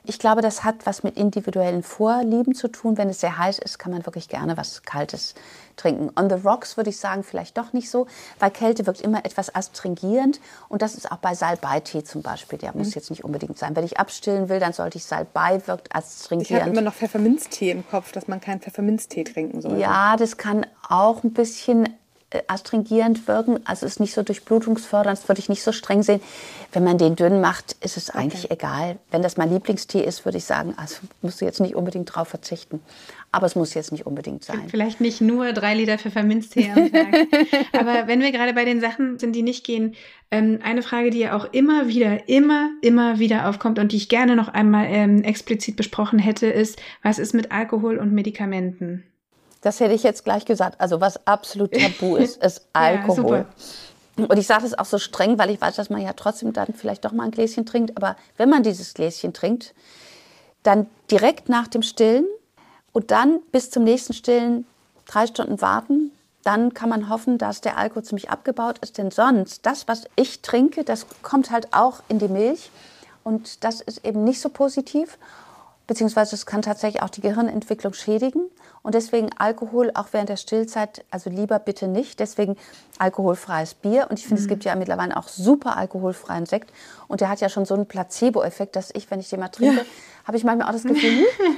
Ich 0.08 0.20
glaube, 0.20 0.40
das 0.40 0.62
hat 0.62 0.86
was 0.86 1.02
mit 1.02 1.16
individuellen 1.16 1.82
Vorlieben 1.82 2.54
zu 2.54 2.68
tun. 2.68 2.96
Wenn 2.96 3.08
es 3.08 3.20
sehr 3.20 3.38
heiß 3.38 3.58
ist, 3.58 3.78
kann 3.78 3.90
man 3.90 4.06
wirklich 4.06 4.28
gerne 4.28 4.56
was 4.56 4.82
Kaltes 4.82 5.34
trinken. 5.74 6.10
On 6.16 6.30
the 6.30 6.36
Rocks 6.36 6.76
würde 6.76 6.90
ich 6.90 6.98
sagen, 6.98 7.24
vielleicht 7.24 7.58
doch 7.58 7.72
nicht 7.72 7.90
so, 7.90 8.06
weil 8.38 8.52
Kälte 8.52 8.86
wirkt 8.86 9.00
immer 9.00 9.24
etwas 9.24 9.52
astringierend. 9.52 10.40
Und 10.68 10.82
das 10.82 10.94
ist 10.94 11.10
auch 11.10 11.16
bei 11.16 11.34
Salbeitee 11.34 12.04
zum 12.04 12.22
Beispiel. 12.22 12.56
Der 12.58 12.72
mhm. 12.72 12.78
muss 12.78 12.94
jetzt 12.94 13.10
nicht 13.10 13.24
unbedingt 13.24 13.58
sein. 13.58 13.74
Wenn 13.74 13.84
ich 13.84 13.98
abstillen 13.98 14.48
will, 14.48 14.60
dann 14.60 14.72
sollte 14.72 14.98
ich 14.98 15.04
Salbei 15.04 15.60
wirkt 15.66 15.94
astringierend. 15.94 16.50
Ich 16.50 16.62
habe 16.62 16.70
immer 16.70 16.82
noch 16.82 16.94
Pfefferminztee 16.94 17.72
im 17.72 17.86
Kopf, 17.88 18.12
dass 18.12 18.28
man 18.28 18.40
keinen 18.40 18.60
Pfefferminztee 18.60 19.24
trinken 19.24 19.60
sollte. 19.60 19.80
Ja, 19.80 20.16
das 20.16 20.36
kann 20.36 20.66
auch 20.88 21.24
ein 21.24 21.32
bisschen 21.32 21.88
astringierend 22.48 23.28
wirken. 23.28 23.60
Also 23.64 23.86
ist 23.86 24.00
nicht 24.00 24.14
so 24.14 24.22
durchblutungsfördernd, 24.22 25.18
das 25.18 25.28
würde 25.28 25.40
ich 25.40 25.48
nicht 25.48 25.62
so 25.62 25.72
streng 25.72 26.02
sehen. 26.02 26.20
Wenn 26.72 26.82
man 26.82 26.98
den 26.98 27.14
dünn 27.14 27.40
macht, 27.40 27.76
ist 27.80 27.96
es 27.96 28.10
okay. 28.10 28.18
eigentlich 28.18 28.50
egal. 28.50 28.98
Wenn 29.10 29.22
das 29.22 29.36
mein 29.36 29.50
Lieblingstee 29.50 30.00
ist, 30.00 30.24
würde 30.24 30.38
ich 30.38 30.44
sagen, 30.44 30.74
also 30.76 30.96
musst 31.22 31.40
du 31.40 31.44
jetzt 31.44 31.60
nicht 31.60 31.76
unbedingt 31.76 32.14
drauf 32.14 32.28
verzichten. 32.28 32.80
Aber 33.30 33.46
es 33.46 33.54
muss 33.54 33.74
jetzt 33.74 33.92
nicht 33.92 34.06
unbedingt 34.06 34.44
sein. 34.44 34.62
Vielleicht 34.68 35.00
nicht 35.00 35.20
nur 35.20 35.52
drei 35.52 35.74
Liter 35.74 35.98
Pfefferminztee 35.98 36.72
am 36.74 36.90
Tag. 36.90 37.26
Aber 37.72 38.06
wenn 38.06 38.20
wir 38.20 38.32
gerade 38.32 38.54
bei 38.54 38.64
den 38.64 38.80
Sachen 38.80 39.18
sind, 39.18 39.34
die 39.34 39.42
nicht 39.42 39.64
gehen, 39.64 39.94
ähm, 40.30 40.58
eine 40.62 40.82
Frage, 40.82 41.10
die 41.10 41.18
ja 41.18 41.36
auch 41.36 41.52
immer 41.52 41.86
wieder, 41.86 42.28
immer, 42.28 42.70
immer 42.82 43.18
wieder 43.18 43.48
aufkommt 43.48 43.78
und 43.78 43.92
die 43.92 43.96
ich 43.96 44.08
gerne 44.08 44.36
noch 44.36 44.48
einmal 44.48 44.86
ähm, 44.88 45.22
explizit 45.22 45.76
besprochen 45.76 46.18
hätte, 46.18 46.46
ist, 46.46 46.80
was 47.02 47.18
ist 47.18 47.34
mit 47.34 47.52
Alkohol 47.52 47.98
und 47.98 48.12
Medikamenten? 48.12 49.04
Das 49.66 49.80
hätte 49.80 49.94
ich 49.94 50.04
jetzt 50.04 50.22
gleich 50.22 50.44
gesagt. 50.44 50.80
Also 50.80 51.00
was 51.00 51.26
absolut 51.26 51.72
tabu 51.72 52.14
ist, 52.14 52.36
ist 52.44 52.68
Alkohol. 52.72 53.46
Ja, 54.16 54.26
und 54.26 54.38
ich 54.38 54.46
sage 54.46 54.62
das 54.62 54.78
auch 54.78 54.84
so 54.84 54.98
streng, 54.98 55.38
weil 55.38 55.50
ich 55.50 55.60
weiß, 55.60 55.74
dass 55.74 55.90
man 55.90 56.00
ja 56.00 56.12
trotzdem 56.12 56.52
dann 56.52 56.68
vielleicht 56.72 57.04
doch 57.04 57.10
mal 57.10 57.24
ein 57.24 57.32
Gläschen 57.32 57.66
trinkt. 57.66 57.96
Aber 57.96 58.14
wenn 58.36 58.48
man 58.48 58.62
dieses 58.62 58.94
Gläschen 58.94 59.32
trinkt, 59.32 59.74
dann 60.62 60.86
direkt 61.10 61.48
nach 61.48 61.66
dem 61.66 61.82
Stillen 61.82 62.26
und 62.92 63.10
dann 63.10 63.40
bis 63.50 63.72
zum 63.72 63.82
nächsten 63.82 64.12
Stillen 64.12 64.66
drei 65.04 65.26
Stunden 65.26 65.60
warten. 65.60 66.12
Dann 66.44 66.72
kann 66.72 66.88
man 66.88 67.08
hoffen, 67.08 67.36
dass 67.36 67.60
der 67.60 67.76
Alkohol 67.76 68.04
ziemlich 68.04 68.30
abgebaut 68.30 68.78
ist. 68.82 68.98
Denn 68.98 69.10
sonst, 69.10 69.66
das, 69.66 69.88
was 69.88 70.04
ich 70.14 70.42
trinke, 70.42 70.84
das 70.84 71.06
kommt 71.22 71.50
halt 71.50 71.74
auch 71.74 72.04
in 72.08 72.20
die 72.20 72.28
Milch. 72.28 72.70
Und 73.24 73.64
das 73.64 73.80
ist 73.80 74.04
eben 74.04 74.22
nicht 74.22 74.40
so 74.40 74.48
positiv 74.48 75.18
beziehungsweise 75.86 76.34
es 76.34 76.46
kann 76.46 76.62
tatsächlich 76.62 77.02
auch 77.02 77.10
die 77.10 77.20
Gehirnentwicklung 77.20 77.94
schädigen. 77.94 78.50
Und 78.86 78.94
deswegen 78.94 79.30
Alkohol 79.36 79.90
auch 79.94 80.06
während 80.12 80.28
der 80.28 80.36
Stillzeit, 80.36 81.04
also 81.10 81.28
lieber 81.28 81.58
bitte 81.58 81.88
nicht. 81.88 82.20
Deswegen 82.20 82.54
alkoholfreies 83.00 83.74
Bier. 83.74 84.06
Und 84.08 84.20
ich 84.20 84.28
finde, 84.28 84.40
mhm. 84.40 84.44
es 84.44 84.48
gibt 84.48 84.64
ja 84.64 84.76
mittlerweile 84.76 85.16
auch 85.16 85.26
super 85.26 85.76
alkoholfreien 85.76 86.46
Sekt. 86.46 86.72
Und 87.08 87.20
der 87.20 87.28
hat 87.28 87.40
ja 87.40 87.48
schon 87.48 87.64
so 87.64 87.74
einen 87.74 87.86
Placebo-Effekt, 87.86 88.76
dass 88.76 88.92
ich, 88.94 89.10
wenn 89.10 89.18
ich 89.18 89.28
den 89.28 89.40
mal 89.40 89.48
trinke, 89.48 89.78
ja. 89.78 89.84
habe 90.24 90.36
ich 90.36 90.44
manchmal 90.44 90.68
auch 90.68 90.72
das 90.72 90.84
Gefühl, 90.84 91.18
hm, 91.18 91.56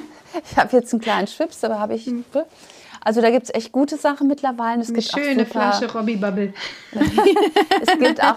ich 0.51 0.57
habe 0.57 0.75
jetzt 0.75 0.91
einen 0.95 1.03
kleinen 1.03 1.27
Schwips, 1.27 1.63
aber 1.65 1.79
habe 1.79 1.97
ich. 1.97 2.07
Mhm. 2.07 2.25
Also 3.05 3.21
da 3.21 3.31
gibt 3.31 3.45
es 3.45 3.55
echt 3.55 3.73
gute 3.73 3.99
Sachen 3.99 4.27
mittlerweile. 4.27 4.81
Es 4.81 4.89
Eine 4.89 4.99
gibt 4.99 5.13
schöne 5.13 5.43
auch 5.43 5.47
super, 5.47 5.73
Flasche 5.73 5.93
Robbie 5.93 6.17
Bubble. 6.17 6.55
es, 7.83 7.99
gibt 7.99 8.25
auch, 8.25 8.37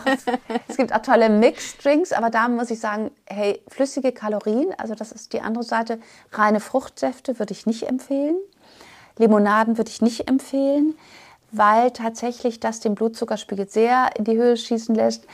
es 0.67 0.75
gibt 0.75 0.93
auch 0.93 1.01
tolle 1.01 1.29
Mixed 1.29 1.83
Drinks, 1.83 2.11
aber 2.11 2.29
da 2.29 2.49
muss 2.49 2.69
ich 2.69 2.81
sagen, 2.81 3.11
hey, 3.25 3.61
flüssige 3.69 4.11
Kalorien, 4.11 4.73
also 4.77 4.95
das 4.95 5.13
ist 5.13 5.31
die 5.31 5.39
andere 5.39 5.63
Seite. 5.63 5.97
Reine 6.33 6.59
Fruchtsäfte 6.59 7.39
würde 7.39 7.53
ich 7.53 7.65
nicht 7.65 7.83
empfehlen. 7.83 8.35
Limonaden 9.17 9.77
würde 9.77 9.89
ich 9.89 10.01
nicht 10.01 10.27
empfehlen, 10.29 10.95
weil 11.51 11.91
tatsächlich 11.91 12.59
das 12.59 12.79
den 12.79 12.95
Blutzuckerspiegel 12.95 13.67
sehr 13.69 14.09
in 14.17 14.23
die 14.23 14.37
Höhe 14.37 14.57
schießen 14.57 14.95
lässt. 14.95 15.25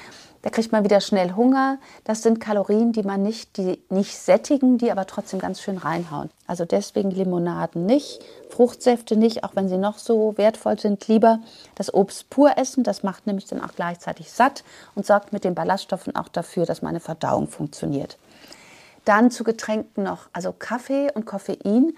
Da 0.43 0.51
kriegt 0.51 0.71
man 0.71 0.83
wieder 0.83 1.01
schnell 1.01 1.33
Hunger. 1.33 1.77
Das 2.03 2.21
sind 2.21 2.39
Kalorien, 2.39 2.93
die 2.93 3.03
man 3.03 3.21
nicht, 3.21 3.57
die 3.57 3.81
nicht 3.89 4.17
sättigen, 4.17 4.77
die 4.77 4.91
aber 4.91 5.05
trotzdem 5.05 5.39
ganz 5.39 5.61
schön 5.61 5.77
reinhauen. 5.77 6.29
Also 6.45 6.63
deswegen 6.63 7.11
Limonaden 7.11 7.85
nicht, 7.85 8.23
Fruchtsäfte 8.49 9.17
nicht, 9.17 9.43
auch 9.43 9.55
wenn 9.55 9.67
sie 9.67 9.77
noch 9.77 9.97
so 9.97 10.37
wertvoll 10.37 10.79
sind. 10.79 11.07
Lieber 11.07 11.39
das 11.75 11.93
Obst 11.93 12.29
pur 12.29 12.57
essen. 12.57 12.83
Das 12.83 13.03
macht 13.03 13.27
nämlich 13.27 13.45
dann 13.45 13.61
auch 13.61 13.75
gleichzeitig 13.75 14.31
satt 14.31 14.63
und 14.95 15.05
sorgt 15.05 15.33
mit 15.33 15.43
den 15.43 15.55
Ballaststoffen 15.55 16.15
auch 16.15 16.29
dafür, 16.29 16.65
dass 16.65 16.81
meine 16.81 16.99
Verdauung 16.99 17.47
funktioniert. 17.47 18.17
Dann 19.05 19.31
zu 19.31 19.43
Getränken 19.43 20.03
noch, 20.03 20.27
also 20.33 20.53
Kaffee 20.57 21.11
und 21.13 21.25
Koffein 21.25 21.93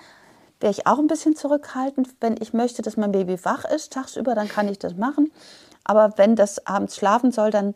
wäre 0.59 0.71
ich 0.71 0.87
auch 0.87 0.99
ein 0.99 1.07
bisschen 1.07 1.35
zurückhaltend. 1.35 2.09
Wenn 2.19 2.35
ich 2.39 2.53
möchte, 2.53 2.81
dass 2.81 2.97
mein 2.97 3.11
Baby 3.11 3.43
wach 3.43 3.65
ist 3.65 3.93
tagsüber, 3.93 4.35
dann 4.35 4.47
kann 4.47 4.67
ich 4.67 4.79
das 4.79 4.95
machen. 4.95 5.31
Aber 5.83 6.17
wenn 6.17 6.35
das 6.35 6.65
abends 6.67 6.95
schlafen 6.95 7.31
soll, 7.31 7.51
dann 7.51 7.73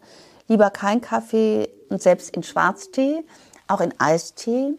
lieber 0.47 0.69
kein 0.69 1.01
Kaffee 1.01 1.69
und 1.89 2.01
selbst 2.01 2.35
in 2.35 2.43
Schwarztee, 2.43 3.23
auch 3.67 3.81
in 3.81 3.93
Eistee. 3.99 4.73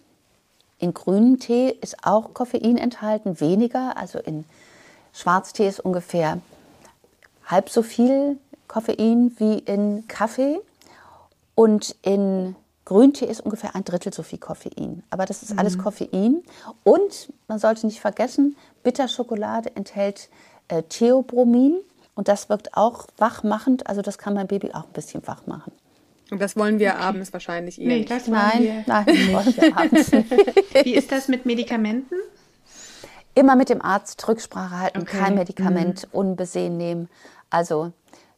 In 0.78 0.92
grünen 0.92 1.38
Tee 1.38 1.70
ist 1.80 2.04
auch 2.04 2.34
Koffein 2.34 2.76
enthalten, 2.76 3.40
weniger. 3.40 3.96
Also 3.96 4.18
in 4.18 4.44
Schwarztee 5.12 5.68
ist 5.68 5.80
ungefähr 5.80 6.40
halb 7.46 7.70
so 7.70 7.82
viel 7.82 8.38
Koffein 8.68 9.34
wie 9.38 9.58
in 9.58 10.06
Kaffee. 10.08 10.60
Und 11.54 11.94
in 12.02 12.56
Grüntee 12.84 13.26
ist 13.26 13.40
ungefähr 13.40 13.74
ein 13.74 13.84
Drittel 13.84 14.12
so 14.12 14.22
viel 14.22 14.38
Koffein. 14.38 15.02
Aber 15.10 15.24
das 15.24 15.42
ist 15.42 15.52
mhm. 15.52 15.58
alles 15.58 15.78
Koffein. 15.78 16.42
Und 16.82 17.32
man 17.48 17.58
sollte 17.58 17.86
nicht 17.86 18.00
vergessen, 18.00 18.56
Bitterschokolade 18.82 19.74
enthält 19.74 20.28
äh, 20.68 20.82
Theobromin. 20.82 21.76
Und 22.14 22.28
das 22.28 22.48
wirkt 22.48 22.76
auch 22.76 23.06
wachmachend. 23.16 23.86
Also 23.86 24.02
das 24.02 24.18
kann 24.18 24.34
mein 24.34 24.46
Baby 24.46 24.70
auch 24.72 24.84
ein 24.84 24.92
bisschen 24.92 25.26
wach 25.26 25.46
machen. 25.46 25.72
Und 26.30 26.40
das 26.40 26.56
wollen 26.56 26.78
wir 26.78 26.92
okay. 26.92 27.02
abends 27.02 27.32
wahrscheinlich 27.32 27.80
eher 27.80 27.88
nee, 27.88 27.98
nicht. 27.98 28.10
Das 28.10 28.28
nein, 28.28 28.62
wir 28.62 28.84
nein, 28.86 29.06
wollen 29.32 29.56
wir 29.56 29.76
abends 29.76 30.12
nicht. 30.12 30.30
Wie 30.84 30.94
ist 30.94 31.12
das 31.12 31.28
mit 31.28 31.46
Medikamenten? 31.46 32.14
Immer 33.34 33.56
mit 33.56 33.68
dem 33.68 33.82
Arzt 33.82 34.26
Rücksprache 34.28 34.78
halten, 34.78 35.02
okay. 35.02 35.18
kein 35.18 35.34
Medikament 35.34 36.06
mhm. 36.06 36.18
unbesehen 36.18 36.76
nehmen. 36.76 37.08
Also 37.50 37.92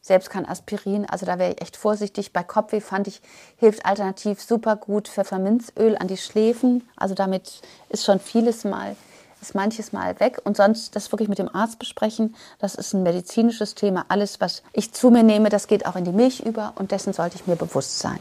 selbst 0.07 0.29
kein 0.29 0.47
Aspirin, 0.47 1.05
also 1.05 1.25
da 1.25 1.37
wäre 1.37 1.51
ich 1.51 1.61
echt 1.61 1.77
vorsichtig. 1.77 2.33
Bei 2.33 2.43
Kopfweh 2.43 2.81
fand 2.81 3.07
ich, 3.07 3.21
hilft 3.57 3.85
alternativ 3.85 4.41
super 4.41 4.75
gut 4.75 5.07
Pfefferminzöl 5.07 5.97
an 5.97 6.07
die 6.07 6.17
Schläfen. 6.17 6.87
Also 6.95 7.15
damit 7.15 7.61
ist 7.89 8.05
schon 8.05 8.19
vieles 8.19 8.63
mal 8.63 8.95
ist 9.41 9.55
manches 9.55 9.93
Mal 9.93 10.19
weg 10.19 10.39
und 10.43 10.57
sonst 10.57 10.95
das 10.95 11.11
wirklich 11.11 11.29
mit 11.29 11.39
dem 11.39 11.53
Arzt 11.53 11.79
besprechen. 11.79 12.35
Das 12.59 12.75
ist 12.75 12.93
ein 12.93 13.03
medizinisches 13.03 13.75
Thema. 13.75 14.05
Alles, 14.09 14.41
was 14.41 14.63
ich 14.73 14.93
zu 14.93 15.11
mir 15.11 15.23
nehme, 15.23 15.49
das 15.49 15.67
geht 15.67 15.85
auch 15.85 15.95
in 15.95 16.05
die 16.05 16.11
Milch 16.11 16.39
über 16.45 16.73
und 16.75 16.91
dessen 16.91 17.13
sollte 17.13 17.35
ich 17.35 17.47
mir 17.47 17.55
bewusst 17.55 17.99
sein. 17.99 18.19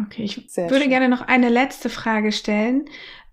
Okay, 0.00 0.24
ich 0.24 0.44
Sehr 0.48 0.70
würde 0.70 0.82
schön. 0.82 0.90
gerne 0.90 1.08
noch 1.08 1.22
eine 1.22 1.48
letzte 1.48 1.90
Frage 1.90 2.32
stellen. 2.32 2.86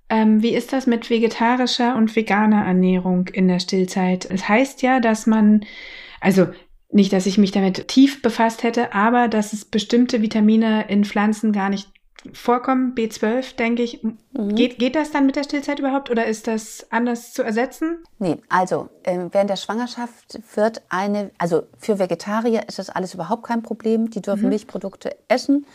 Ähm, 0.10 0.42
wie 0.42 0.54
ist 0.54 0.74
das 0.74 0.88
mit 0.88 1.10
vegetarischer 1.10 1.96
und 1.96 2.16
veganer 2.16 2.66
Ernährung 2.66 3.28
in 3.28 3.48
der 3.48 3.60
Stillzeit? 3.60 4.26
Es 4.30 4.48
heißt 4.48 4.82
ja, 4.82 5.00
dass 5.00 5.26
man, 5.26 5.66
also 6.22 6.48
nicht, 6.92 7.14
dass 7.14 7.26
ich 7.26 7.38
mich 7.38 7.52
damit 7.52 7.88
tief 7.88 8.22
befasst 8.22 8.64
hätte, 8.64 8.94
aber 8.94 9.28
dass 9.28 9.54
es 9.54 9.66
bestimmte 9.66 10.22
Vitamine 10.22 10.88
in 10.88 11.04
Pflanzen 11.04 11.52
gar 11.52 11.70
nicht 11.70 11.90
vorkommen, 12.34 12.96
B12, 12.96 13.56
denke 13.56 13.84
ich. 13.84 14.04
Mhm. 14.04 14.56
Geht, 14.56 14.80
geht 14.80 14.96
das 14.96 15.12
dann 15.12 15.26
mit 15.26 15.36
der 15.36 15.44
Stillzeit 15.44 15.80
überhaupt 15.80 16.10
oder 16.10 16.26
ist 16.26 16.48
das 16.48 16.88
anders 16.90 17.34
zu 17.34 17.44
ersetzen? 17.44 18.00
Nee, 18.20 18.38
also 18.50 18.90
äh, 19.04 19.18
während 19.32 19.50
der 19.50 19.58
Schwangerschaft 19.58 20.40
wird 20.56 20.82
eine, 20.90 21.32
also 21.38 21.64
für 21.78 22.00
Vegetarier 22.00 22.64
ist 22.68 22.80
das 22.80 22.90
alles 22.90 23.14
überhaupt 23.14 23.44
kein 23.44 23.62
Problem. 23.62 24.10
Die 24.10 24.22
dürfen 24.22 24.44
mhm. 24.44 24.50
Milchprodukte 24.50 25.16
essen 25.28 25.66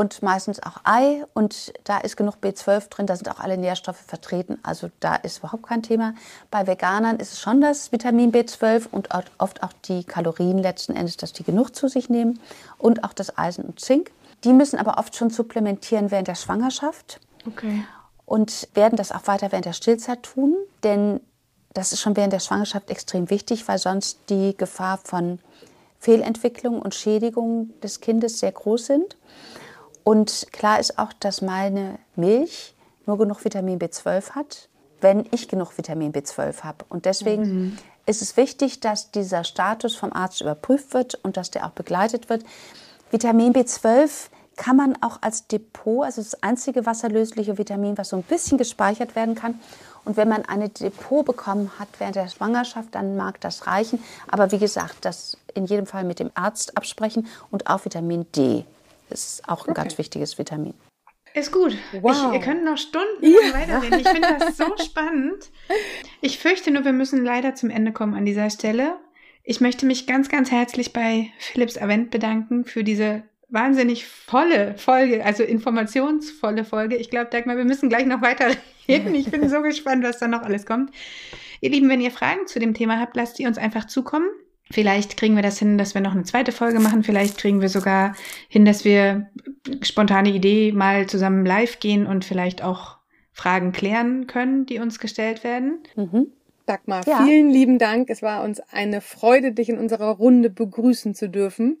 und 0.00 0.22
meistens 0.22 0.62
auch 0.62 0.78
Ei 0.84 1.26
und 1.34 1.74
da 1.84 1.98
ist 1.98 2.16
genug 2.16 2.36
B12 2.40 2.88
drin, 2.88 3.04
da 3.04 3.16
sind 3.16 3.30
auch 3.30 3.38
alle 3.38 3.58
Nährstoffe 3.58 4.00
vertreten, 4.00 4.58
also 4.62 4.88
da 4.98 5.14
ist 5.14 5.40
überhaupt 5.40 5.64
kein 5.64 5.82
Thema. 5.82 6.14
Bei 6.50 6.66
Veganern 6.66 7.16
ist 7.16 7.34
es 7.34 7.40
schon 7.40 7.60
das 7.60 7.92
Vitamin 7.92 8.32
B12 8.32 8.86
und 8.90 9.10
oft 9.36 9.62
auch 9.62 9.74
die 9.84 10.04
Kalorien 10.04 10.56
letzten 10.56 10.96
Endes, 10.96 11.18
dass 11.18 11.34
die 11.34 11.44
genug 11.44 11.76
zu 11.76 11.86
sich 11.86 12.08
nehmen 12.08 12.40
und 12.78 13.04
auch 13.04 13.12
das 13.12 13.36
Eisen 13.36 13.62
und 13.62 13.78
Zink. 13.78 14.10
Die 14.42 14.54
müssen 14.54 14.78
aber 14.78 14.96
oft 14.96 15.14
schon 15.16 15.28
supplementieren 15.28 16.10
während 16.10 16.28
der 16.28 16.34
Schwangerschaft. 16.34 17.20
Okay. 17.46 17.84
Und 18.24 18.70
werden 18.72 18.96
das 18.96 19.12
auch 19.12 19.26
weiter 19.26 19.52
während 19.52 19.66
der 19.66 19.74
Stillzeit 19.74 20.22
tun, 20.22 20.56
denn 20.82 21.20
das 21.74 21.92
ist 21.92 22.00
schon 22.00 22.16
während 22.16 22.32
der 22.32 22.40
Schwangerschaft 22.40 22.88
extrem 22.88 23.28
wichtig, 23.28 23.68
weil 23.68 23.76
sonst 23.76 24.18
die 24.30 24.56
Gefahr 24.56 24.96
von 25.04 25.40
Fehlentwicklung 25.98 26.80
und 26.80 26.94
Schädigung 26.94 27.78
des 27.82 28.00
Kindes 28.00 28.38
sehr 28.38 28.52
groß 28.52 28.86
sind. 28.86 29.18
Und 30.04 30.46
klar 30.52 30.80
ist 30.80 30.98
auch, 30.98 31.12
dass 31.12 31.42
meine 31.42 31.98
Milch 32.16 32.74
nur 33.06 33.18
genug 33.18 33.44
Vitamin 33.44 33.78
B12 33.78 34.30
hat, 34.30 34.68
wenn 35.00 35.26
ich 35.30 35.48
genug 35.48 35.76
Vitamin 35.76 36.12
B12 36.12 36.62
habe. 36.62 36.84
Und 36.88 37.04
deswegen 37.04 37.42
mhm. 37.42 37.78
ist 38.06 38.22
es 38.22 38.36
wichtig, 38.36 38.80
dass 38.80 39.10
dieser 39.10 39.44
Status 39.44 39.96
vom 39.96 40.12
Arzt 40.12 40.40
überprüft 40.40 40.94
wird 40.94 41.14
und 41.16 41.36
dass 41.36 41.50
der 41.50 41.66
auch 41.66 41.70
begleitet 41.70 42.28
wird. 42.28 42.44
Vitamin 43.10 43.52
B12 43.52 44.28
kann 44.56 44.76
man 44.76 45.02
auch 45.02 45.18
als 45.22 45.46
Depot, 45.46 46.04
also 46.04 46.20
das 46.20 46.42
einzige 46.42 46.84
wasserlösliche 46.84 47.56
Vitamin, 47.56 47.96
was 47.96 48.10
so 48.10 48.16
ein 48.16 48.22
bisschen 48.22 48.58
gespeichert 48.58 49.16
werden 49.16 49.34
kann. 49.34 49.58
Und 50.04 50.16
wenn 50.16 50.28
man 50.28 50.44
eine 50.44 50.68
Depot 50.68 51.24
bekommen 51.24 51.70
hat 51.78 51.88
während 51.98 52.16
der 52.16 52.28
Schwangerschaft, 52.28 52.94
dann 52.94 53.16
mag 53.16 53.40
das 53.40 53.66
reichen. 53.66 54.02
Aber 54.30 54.52
wie 54.52 54.58
gesagt, 54.58 55.04
das 55.04 55.36
in 55.54 55.66
jedem 55.66 55.86
Fall 55.86 56.04
mit 56.04 56.20
dem 56.20 56.30
Arzt 56.34 56.76
absprechen 56.76 57.26
und 57.50 57.68
auch 57.68 57.84
Vitamin 57.84 58.26
D 58.32 58.64
ist 59.10 59.48
auch 59.48 59.66
ein 59.66 59.72
okay. 59.72 59.82
ganz 59.82 59.98
wichtiges 59.98 60.38
Vitamin. 60.38 60.74
Ist 61.32 61.52
gut. 61.52 61.76
Wow. 62.00 62.12
Ich, 62.12 62.34
ihr 62.34 62.40
könnt 62.40 62.64
noch 62.64 62.76
stundenlang 62.76 63.50
ja. 63.50 63.54
weiterreden. 63.54 64.00
Ich 64.00 64.08
finde 64.08 64.36
das 64.38 64.56
so 64.56 64.64
spannend. 64.84 65.50
Ich 66.20 66.38
fürchte 66.38 66.70
nur, 66.70 66.84
wir 66.84 66.92
müssen 66.92 67.24
leider 67.24 67.54
zum 67.54 67.70
Ende 67.70 67.92
kommen 67.92 68.14
an 68.14 68.24
dieser 68.24 68.50
Stelle. 68.50 68.98
Ich 69.44 69.60
möchte 69.60 69.86
mich 69.86 70.06
ganz, 70.06 70.28
ganz 70.28 70.50
herzlich 70.50 70.92
bei 70.92 71.30
Philips 71.38 71.78
Avent 71.78 72.10
bedanken 72.10 72.64
für 72.64 72.84
diese 72.84 73.22
wahnsinnig 73.48 74.06
volle 74.06 74.74
Folge, 74.76 75.24
also 75.24 75.42
informationsvolle 75.42 76.64
Folge. 76.64 76.96
Ich 76.96 77.10
glaube, 77.10 77.30
Dagmar, 77.30 77.56
wir 77.56 77.64
müssen 77.64 77.88
gleich 77.88 78.06
noch 78.06 78.22
weiter 78.22 78.46
reden. 78.88 79.14
Ich 79.14 79.30
bin 79.30 79.48
so 79.48 79.62
gespannt, 79.62 80.04
was 80.04 80.18
da 80.18 80.28
noch 80.28 80.42
alles 80.42 80.66
kommt. 80.66 80.90
Ihr 81.60 81.70
Lieben, 81.70 81.88
wenn 81.88 82.00
ihr 82.00 82.10
Fragen 82.10 82.46
zu 82.46 82.58
dem 82.58 82.74
Thema 82.74 82.98
habt, 82.98 83.16
lasst 83.16 83.38
die 83.38 83.46
uns 83.46 83.58
einfach 83.58 83.86
zukommen. 83.86 84.28
Vielleicht 84.70 85.16
kriegen 85.16 85.34
wir 85.34 85.42
das 85.42 85.58
hin, 85.58 85.78
dass 85.78 85.94
wir 85.94 86.00
noch 86.00 86.12
eine 86.12 86.22
zweite 86.22 86.52
Folge 86.52 86.78
machen. 86.78 87.02
Vielleicht 87.02 87.38
kriegen 87.38 87.60
wir 87.60 87.68
sogar 87.68 88.14
hin, 88.48 88.64
dass 88.64 88.84
wir 88.84 89.28
spontane 89.82 90.30
Idee 90.30 90.72
mal 90.72 91.06
zusammen 91.06 91.44
live 91.44 91.80
gehen 91.80 92.06
und 92.06 92.24
vielleicht 92.24 92.62
auch 92.62 92.98
Fragen 93.32 93.72
klären 93.72 94.26
können, 94.26 94.66
die 94.66 94.78
uns 94.78 95.00
gestellt 95.00 95.42
werden. 95.42 95.80
Mhm. 95.96 96.28
Dagmar, 96.66 97.04
ja. 97.08 97.24
vielen 97.24 97.50
lieben 97.50 97.78
Dank. 97.78 98.10
Es 98.10 98.22
war 98.22 98.44
uns 98.44 98.60
eine 98.70 99.00
Freude, 99.00 99.50
dich 99.50 99.68
in 99.68 99.78
unserer 99.78 100.10
Runde 100.10 100.50
begrüßen 100.50 101.16
zu 101.16 101.28
dürfen. 101.28 101.80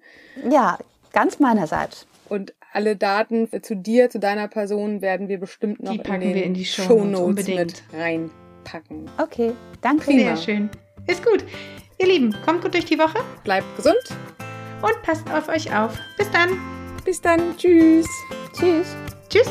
Ja, 0.50 0.78
ganz 1.12 1.38
meinerseits. 1.38 2.06
Und 2.28 2.54
alle 2.72 2.96
Daten 2.96 3.48
zu 3.62 3.76
dir, 3.76 4.10
zu 4.10 4.18
deiner 4.18 4.48
Person 4.48 5.00
werden 5.00 5.28
wir 5.28 5.38
bestimmt 5.38 5.82
noch 5.82 5.92
die 5.92 5.98
packen 5.98 6.22
in, 6.22 6.28
den 6.28 6.34
wir 6.34 6.44
in 6.44 6.54
die 6.54 6.64
Show 6.64 7.04
Notes 7.04 7.46
mit 7.46 7.82
reinpacken. 7.92 9.08
Okay, 9.18 9.52
danke. 9.80 10.10
Sehr 10.10 10.36
schön. 10.36 10.70
Ist 11.06 11.24
gut. 11.24 11.44
Ihr 12.00 12.06
Lieben, 12.06 12.34
kommt 12.46 12.62
gut 12.62 12.72
durch 12.72 12.86
die 12.86 12.98
Woche. 12.98 13.18
Bleibt 13.44 13.76
gesund. 13.76 14.00
Und 14.80 15.02
passt 15.02 15.30
auf 15.30 15.48
euch 15.50 15.70
auf. 15.76 15.92
Bis 16.16 16.30
dann. 16.30 16.58
Bis 17.04 17.20
dann. 17.20 17.54
Tschüss. 17.58 18.06
Tschüss. 18.54 18.96
Tschüss. 19.28 19.50